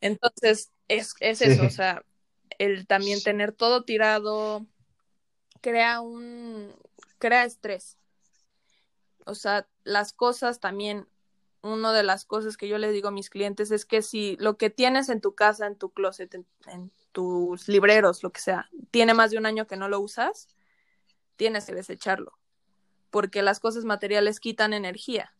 Entonces, 0.00 0.72
es, 0.88 1.14
es 1.20 1.42
eso, 1.42 1.64
o 1.64 1.70
sea, 1.70 2.04
el 2.58 2.86
también 2.86 3.22
tener 3.22 3.52
todo 3.52 3.84
tirado 3.84 4.66
crea 5.60 6.00
un, 6.00 6.74
crea 7.18 7.44
estrés. 7.44 7.98
O 9.24 9.34
sea, 9.34 9.66
las 9.82 10.12
cosas 10.12 10.60
también, 10.60 11.08
una 11.66 11.92
de 11.92 12.02
las 12.02 12.24
cosas 12.24 12.56
que 12.56 12.68
yo 12.68 12.78
les 12.78 12.92
digo 12.92 13.08
a 13.08 13.12
mis 13.12 13.30
clientes 13.30 13.70
es 13.70 13.84
que 13.84 14.02
si 14.02 14.36
lo 14.38 14.56
que 14.56 14.70
tienes 14.70 15.08
en 15.08 15.20
tu 15.20 15.34
casa, 15.34 15.66
en 15.66 15.76
tu 15.76 15.90
closet, 15.90 16.34
en, 16.34 16.46
en 16.66 16.90
tus 17.12 17.68
libreros, 17.68 18.22
lo 18.22 18.32
que 18.32 18.40
sea, 18.40 18.70
tiene 18.90 19.14
más 19.14 19.30
de 19.30 19.38
un 19.38 19.46
año 19.46 19.66
que 19.66 19.76
no 19.76 19.88
lo 19.88 20.00
usas, 20.00 20.48
tienes 21.36 21.66
que 21.66 21.74
desecharlo, 21.74 22.38
porque 23.10 23.42
las 23.42 23.60
cosas 23.60 23.84
materiales 23.84 24.40
quitan 24.40 24.72
energía. 24.72 25.32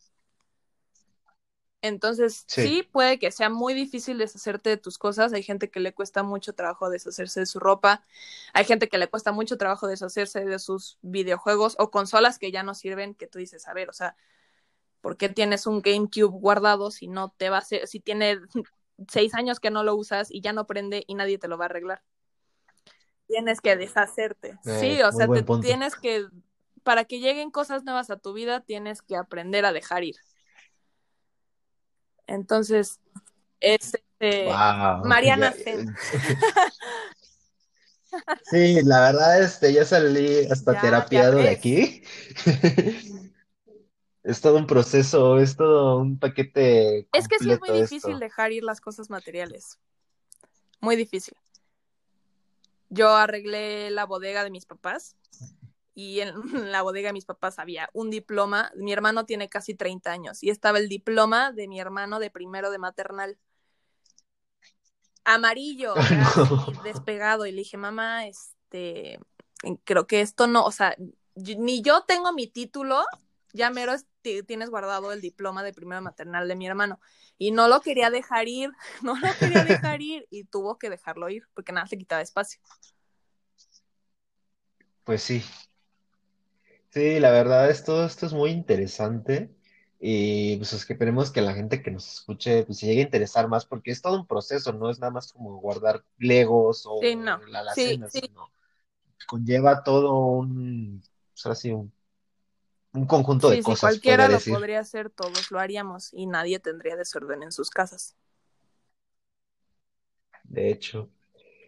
Entonces, 1.81 2.43
sí. 2.47 2.63
sí, 2.63 2.83
puede 2.83 3.19
que 3.19 3.31
sea 3.31 3.49
muy 3.49 3.73
difícil 3.73 4.17
deshacerte 4.17 4.69
de 4.69 4.77
tus 4.77 4.97
cosas. 4.97 5.31
Hay 5.33 5.43
gente 5.43 5.69
que 5.69 5.79
le 5.79 5.93
cuesta 5.93 6.23
mucho 6.23 6.53
trabajo 6.53 6.89
deshacerse 6.89 7.41
de 7.41 7.45
su 7.45 7.59
ropa. 7.59 8.03
Hay 8.53 8.65
gente 8.65 8.89
que 8.89 8.97
le 8.97 9.07
cuesta 9.07 9.31
mucho 9.31 9.57
trabajo 9.57 9.87
deshacerse 9.87 10.43
de 10.43 10.59
sus 10.59 10.97
videojuegos 11.01 11.75
o 11.79 11.91
consolas 11.91 12.39
que 12.39 12.51
ya 12.51 12.63
no 12.63 12.73
sirven, 12.73 13.13
que 13.13 13.27
tú 13.27 13.37
dices, 13.39 13.67
a 13.67 13.73
ver, 13.73 13.89
o 13.89 13.93
sea, 13.93 14.15
¿por 15.07 15.15
qué 15.15 15.29
tienes 15.29 15.65
un 15.67 15.81
GameCube 15.81 16.37
guardado 16.37 16.91
si 16.91 17.07
no 17.07 17.33
te 17.37 17.49
va 17.49 17.59
a 17.59 17.61
ser, 17.61 17.87
si 17.87 18.01
tiene 18.01 18.39
seis 19.07 19.33
años 19.35 19.61
que 19.61 19.71
no 19.71 19.81
lo 19.81 19.95
usas 19.95 20.29
y 20.29 20.41
ya 20.41 20.51
no 20.51 20.67
prende 20.67 21.05
y 21.07 21.15
nadie 21.15 21.37
te 21.37 21.47
lo 21.47 21.57
va 21.57 21.63
a 21.63 21.67
arreglar? 21.67 22.03
Tienes 23.25 23.61
que 23.61 23.77
deshacerte. 23.77 24.59
Sí, 24.65 24.99
Eh, 24.99 25.05
o 25.05 25.11
muy 25.13 25.17
sea, 25.17 25.27
te 25.29 25.43
tienes 25.61 25.95
que, 25.95 26.25
para 26.83 27.05
que 27.05 27.21
lleguen 27.21 27.51
cosas 27.51 27.85
nuevas 27.85 28.09
a 28.09 28.17
tu 28.17 28.33
vida, 28.33 28.59
tienes 28.59 29.01
que 29.01 29.15
aprender 29.15 29.63
a 29.63 29.71
dejar 29.71 30.03
ir. 30.03 30.17
Entonces, 32.27 32.99
es 33.61 33.93
este, 34.19 34.43
Wow, 34.43 34.53
ya, 34.53 35.01
Mariana 35.05 35.53
Zen. 35.53 35.95
Sí, 38.43 38.81
la 38.83 39.01
verdad, 39.01 39.41
este, 39.41 39.71
ya 39.71 39.85
salí 39.85 40.45
hasta 40.49 40.73
ya, 40.73 40.75
ya 40.75 40.81
terapiado 40.81 41.37
de 41.37 41.49
aquí. 41.49 42.03
Es 44.27 44.41
todo 44.41 44.57
un 44.57 44.67
proceso, 44.67 45.39
es 45.39 45.55
todo 45.55 45.99
un 45.99 46.19
paquete 46.19 47.07
Es 47.13 47.29
que 47.29 47.39
sí 47.39 47.49
es 47.49 47.61
muy 47.61 47.71
difícil 47.71 48.11
esto. 48.11 48.19
dejar 48.19 48.51
ir 48.51 48.61
las 48.63 48.81
cosas 48.81 49.09
materiales. 49.09 49.79
Muy 50.81 50.97
difícil. 50.97 51.33
Yo 52.89 53.09
arreglé 53.09 53.89
la 53.89 54.05
bodega 54.05 54.43
de 54.43 54.49
mis 54.49 54.65
papás 54.65 55.15
y 55.95 56.19
en 56.19 56.33
la 56.73 56.81
bodega 56.81 57.07
de 57.09 57.13
mis 57.13 57.23
papás 57.23 57.57
había 57.57 57.89
un 57.93 58.09
diploma. 58.09 58.69
Mi 58.75 58.91
hermano 58.91 59.25
tiene 59.25 59.47
casi 59.47 59.75
30 59.75 60.11
años 60.11 60.43
y 60.43 60.49
estaba 60.49 60.77
el 60.77 60.89
diploma 60.89 61.53
de 61.53 61.69
mi 61.69 61.79
hermano 61.79 62.19
de 62.19 62.29
primero 62.29 62.69
de 62.69 62.79
maternal. 62.79 63.37
Amarillo, 65.23 65.93
No. 66.75 66.83
despegado. 66.83 67.45
Y 67.45 67.51
le 67.53 67.59
dije, 67.59 67.77
mamá, 67.77 68.27
este, 68.27 69.19
creo 69.85 70.05
que 70.05 70.19
esto 70.19 70.47
no, 70.47 70.65
o 70.65 70.71
sea, 70.71 70.95
ni 71.35 71.81
yo 71.81 72.01
tengo 72.03 72.33
mi 72.33 72.47
título, 72.47 73.03
ya 73.57 73.69
mero 73.69 73.93
tienes 74.21 74.69
guardado 74.69 75.11
el 75.11 75.21
diploma 75.21 75.63
de 75.63 75.73
primera 75.73 76.01
maternal 76.01 76.47
de 76.47 76.55
mi 76.55 76.67
hermano. 76.67 76.99
Y 77.37 77.51
no 77.51 77.67
lo 77.67 77.81
quería 77.81 78.09
dejar 78.09 78.47
ir, 78.47 78.71
no 79.03 79.15
lo 79.15 79.27
quería 79.39 79.65
dejar 79.65 80.01
ir 80.01 80.27
y 80.29 80.45
tuvo 80.45 80.77
que 80.77 80.89
dejarlo 80.89 81.29
ir 81.29 81.47
porque 81.53 81.73
nada 81.73 81.87
se 81.87 81.97
quitaba 81.97 82.21
espacio. 82.21 82.61
Pues 85.03 85.23
sí. 85.23 85.43
Sí, 86.89 87.19
la 87.19 87.31
verdad 87.31 87.69
es 87.69 87.83
todo 87.83 88.05
esto 88.05 88.25
es 88.25 88.33
muy 88.33 88.51
interesante 88.51 89.53
y 89.99 90.57
pues 90.57 90.73
es 90.73 90.85
que 90.85 90.93
esperemos 90.93 91.31
que 91.31 91.41
la 91.41 91.53
gente 91.53 91.81
que 91.81 91.91
nos 91.91 92.11
escuche 92.11 92.63
pues 92.63 92.79
se 92.79 92.87
llegue 92.87 93.01
a 93.01 93.05
interesar 93.05 93.47
más 93.47 93.65
porque 93.65 93.91
es 93.91 94.01
todo 94.01 94.19
un 94.19 94.27
proceso, 94.27 94.73
no 94.73 94.89
es 94.89 94.99
nada 94.99 95.11
más 95.11 95.31
como 95.31 95.57
guardar 95.59 96.03
legos 96.17 96.85
o 96.85 96.99
sí, 97.01 97.15
no. 97.15 97.37
la 97.47 97.59
alacena, 97.59 98.09
sí, 98.09 98.21
sino 98.21 98.51
conlleva 99.27 99.83
todo 99.83 100.15
un, 100.15 101.03
pues 101.33 101.45
así, 101.45 101.71
un, 101.71 101.91
un 102.97 103.05
conjunto 103.05 103.49
de 103.49 103.61
cosas. 103.61 103.81
cualquiera 103.81 104.27
lo 104.27 104.39
podría 104.39 104.79
hacer, 104.79 105.09
todos 105.09 105.51
lo 105.51 105.59
haríamos 105.59 106.09
y 106.13 106.25
nadie 106.25 106.59
tendría 106.59 106.95
desorden 106.95 107.43
en 107.43 107.51
sus 107.51 107.69
casas. 107.69 108.15
De 110.43 110.71
hecho. 110.71 111.09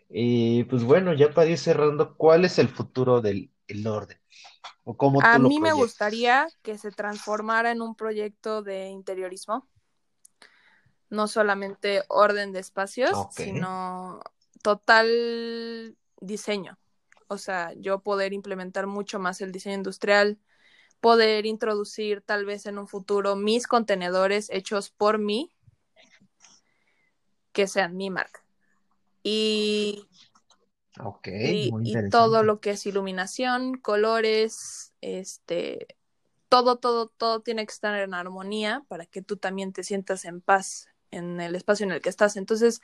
Y 0.10 0.64
pues 0.64 0.84
bueno, 0.84 1.14
ya 1.14 1.32
para 1.32 1.50
ir 1.50 1.58
cerrando, 1.58 2.16
¿cuál 2.18 2.46
es 2.46 2.58
el 2.58 2.68
futuro 2.68 3.22
del 3.22 3.52
el 3.68 3.86
orden? 3.86 4.18
¿O 4.84 4.98
cómo 4.98 5.22
A 5.22 5.38
mí 5.38 5.60
me 5.60 5.72
gustaría 5.72 6.48
que 6.64 6.78
se 6.78 6.92
transformara 6.92 7.72
en 7.72 7.82
un 7.82 7.96
proyecto 7.96 8.64
de 8.64 8.88
interiorismo. 8.88 9.68
No 11.12 11.28
solamente 11.28 12.04
orden 12.08 12.52
de 12.52 12.60
espacios, 12.60 13.28
sino 13.32 14.20
total 14.62 15.96
diseño. 16.20 16.78
O 17.28 17.38
sea, 17.38 17.74
yo 17.78 18.00
poder 18.00 18.34
implementar 18.34 18.88
mucho 18.88 19.20
más 19.20 19.42
el 19.42 19.52
diseño 19.52 19.76
industrial, 19.76 20.40
poder 21.02 21.46
introducir 21.46 22.22
tal 22.22 22.46
vez 22.46 22.66
en 22.66 22.78
un 22.78 22.88
futuro 22.88 23.36
mis 23.36 23.68
contenedores 23.68 24.50
hechos 24.50 24.90
por 24.90 25.18
mí, 25.18 25.52
que 27.52 27.68
sean 27.68 27.96
mi 27.96 28.10
marca. 28.10 28.44
Y, 29.24 30.08
okay, 31.00 31.72
y, 31.84 32.10
todo 32.10 32.44
lo 32.44 32.60
que 32.60 32.72
es 32.72 32.86
iluminación, 32.86 33.78
colores, 33.78 34.94
este, 35.02 35.98
todo, 36.48 36.78
todo, 36.78 37.08
todo 37.08 37.42
tiene 37.42 37.66
que 37.66 37.74
estar 37.74 37.96
en 38.00 38.14
armonía 38.14 38.84
para 38.88 39.06
que 39.06 39.22
tú 39.22 39.38
también 39.38 39.74
te 39.74 39.84
sientas 39.84 40.26
en 40.26 40.42
paz 40.42 40.88
en 41.12 41.42
el 41.42 41.56
espacio 41.56 41.86
en 41.86 41.92
el 41.92 42.02
que 42.02 42.10
estás. 42.10 42.38
Entonces, 42.38 42.82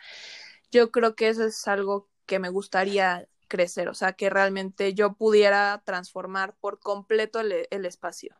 yo 0.71 0.91
creo 0.91 1.15
que 1.15 1.29
eso 1.29 1.45
es 1.45 1.67
algo 1.67 2.09
que 2.25 2.39
me 2.39 2.49
gustaría 2.49 3.27
crecer, 3.47 3.89
o 3.89 3.93
sea, 3.93 4.13
que 4.13 4.29
realmente 4.29 4.93
yo 4.93 5.13
pudiera 5.13 5.81
transformar 5.85 6.55
por 6.59 6.79
completo 6.79 7.39
el, 7.39 7.85
espacio. 7.85 8.35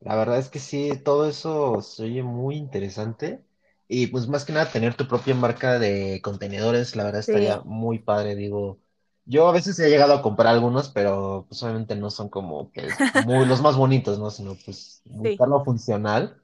La 0.00 0.16
verdad 0.16 0.38
es 0.38 0.48
que 0.48 0.58
sí, 0.58 0.92
todo 1.04 1.28
eso 1.28 1.82
se 1.82 2.04
oye 2.04 2.22
muy 2.22 2.56
interesante. 2.56 3.44
Y 3.86 4.06
pues 4.06 4.28
más 4.28 4.44
que 4.44 4.52
nada 4.52 4.70
tener 4.70 4.94
tu 4.94 5.08
propia 5.08 5.34
marca 5.34 5.78
de 5.78 6.20
contenedores, 6.22 6.94
la 6.94 7.04
verdad 7.04 7.20
estaría 7.20 7.60
muy 7.64 7.98
padre, 7.98 8.36
digo. 8.36 8.78
Yo 9.26 9.48
a 9.48 9.52
veces 9.52 9.78
he 9.78 9.90
llegado 9.90 10.14
a 10.14 10.22
comprar 10.22 10.54
algunos, 10.54 10.88
pero 10.88 11.44
pues 11.48 11.62
obviamente 11.62 11.96
no 11.96 12.10
son 12.10 12.28
como 12.28 12.70
que 12.72 12.88
muy, 13.24 13.46
los 13.46 13.60
más 13.60 13.76
bonitos, 13.76 14.18
¿no? 14.18 14.30
Sino 14.30 14.56
pues 14.64 15.02
buscarlo 15.04 15.64
funcional. 15.64 16.40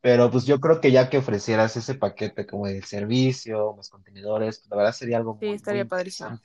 Pero 0.00 0.30
pues 0.30 0.46
yo 0.46 0.60
creo 0.60 0.80
que 0.80 0.92
ya 0.92 1.10
que 1.10 1.18
ofrecieras 1.18 1.76
ese 1.76 1.94
paquete 1.94 2.46
como 2.46 2.66
de 2.66 2.80
servicio, 2.82 3.74
más 3.76 3.90
contenedores, 3.90 4.60
pues, 4.60 4.70
la 4.70 4.76
verdad 4.76 4.92
sería 4.92 5.18
algo 5.18 5.36
sí, 5.40 5.48
estaría 5.48 5.84
padrísimo. 5.84 6.40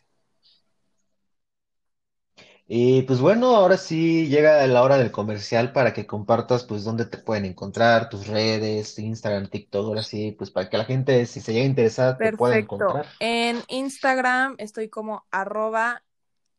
Y 2.67 3.03
pues 3.03 3.21
bueno, 3.21 3.55
ahora 3.55 3.77
sí 3.77 4.27
llega 4.27 4.65
la 4.65 4.81
hora 4.81 4.97
del 4.97 5.11
comercial 5.11 5.71
para 5.71 5.93
que 5.93 6.07
compartas 6.07 6.63
pues 6.63 6.83
dónde 6.83 7.05
te 7.05 7.19
pueden 7.19 7.45
encontrar, 7.45 8.09
tus 8.09 8.25
redes, 8.25 8.97
Instagram, 8.97 9.49
TikTok, 9.49 9.85
ahora 9.85 10.01
sí, 10.01 10.31
pues 10.31 10.49
para 10.49 10.67
que 10.67 10.79
la 10.79 10.85
gente, 10.85 11.27
si 11.27 11.41
se 11.41 11.53
llega 11.53 11.65
a 11.65 11.69
interesar, 11.69 12.17
te 12.17 12.35
pueda 12.35 12.57
encontrar. 12.57 13.05
En 13.19 13.61
Instagram 13.67 14.55
estoy 14.57 14.89
como 14.89 15.27
arroba 15.29 16.01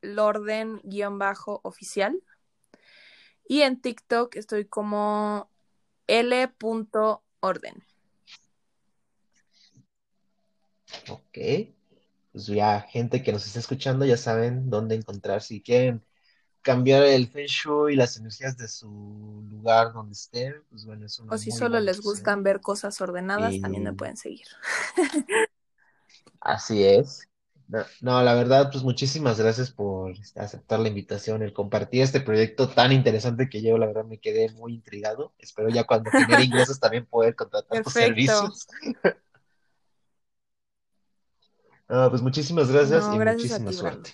lorden-oficial 0.00 2.22
y 3.48 3.62
en 3.62 3.80
TikTok 3.80 4.36
estoy 4.36 4.66
como 4.66 5.50
L.orden. 6.06 7.84
Ok. 11.08 11.38
Pues 12.32 12.46
ya, 12.48 12.80
gente 12.82 13.22
que 13.22 13.32
nos 13.32 13.46
está 13.46 13.60
escuchando, 13.60 14.04
ya 14.04 14.16
saben 14.16 14.68
dónde 14.68 14.94
encontrar. 14.94 15.42
Si 15.42 15.62
quieren 15.62 16.04
cambiar 16.60 17.04
el 17.04 17.28
feng 17.28 17.46
shui 17.46 17.94
y 17.94 17.96
las 17.96 18.16
energías 18.16 18.56
de 18.56 18.68
su 18.68 19.42
lugar 19.48 19.92
donde 19.92 20.12
estén, 20.12 20.62
pues 20.68 20.84
bueno, 20.84 21.06
es 21.06 21.18
una 21.18 21.34
O 21.34 21.38
si 21.38 21.50
solo 21.50 21.80
les 21.80 22.00
gustan 22.02 22.42
ver 22.42 22.60
cosas 22.60 23.00
ordenadas, 23.00 23.60
también 23.60 23.84
me 23.84 23.92
pueden 23.92 24.16
seguir. 24.16 24.46
Así 26.40 26.84
es. 26.84 27.25
No, 28.00 28.22
la 28.22 28.34
verdad, 28.34 28.70
pues 28.70 28.84
muchísimas 28.84 29.40
gracias 29.40 29.70
por 29.70 30.14
aceptar 30.36 30.78
la 30.78 30.88
invitación, 30.88 31.42
el 31.42 31.52
compartir 31.52 32.02
este 32.02 32.20
proyecto 32.20 32.68
tan 32.68 32.92
interesante 32.92 33.48
que 33.48 33.60
yo, 33.60 33.76
la 33.76 33.86
verdad, 33.86 34.04
me 34.04 34.18
quedé 34.18 34.50
muy 34.52 34.74
intrigado. 34.74 35.32
Espero 35.38 35.68
ya 35.68 35.84
cuando 35.84 36.10
genere 36.10 36.44
ingresos 36.44 36.78
también 36.78 37.06
poder 37.06 37.34
contratar 37.34 37.82
tus 37.82 37.92
servicios. 37.92 38.68
pues 42.10 42.22
muchísimas 42.22 42.70
gracias 42.70 43.04
y 43.12 43.18
muchísima 43.18 43.72
suerte. 43.72 44.10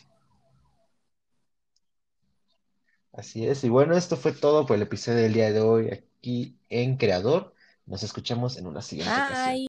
Así 3.12 3.46
es, 3.46 3.62
y 3.64 3.68
bueno, 3.68 3.94
esto 3.94 4.16
fue 4.16 4.32
todo 4.32 4.64
por 4.64 4.76
el 4.76 4.82
episodio 4.82 5.18
del 5.18 5.34
día 5.34 5.52
de 5.52 5.60
hoy 5.60 5.90
aquí 5.90 6.58
en 6.70 6.96
Creador. 6.96 7.54
Nos 7.84 8.02
escuchamos 8.02 8.56
en 8.56 8.66
una 8.66 8.80
siguiente 8.80 9.12
ocasión. 9.12 9.56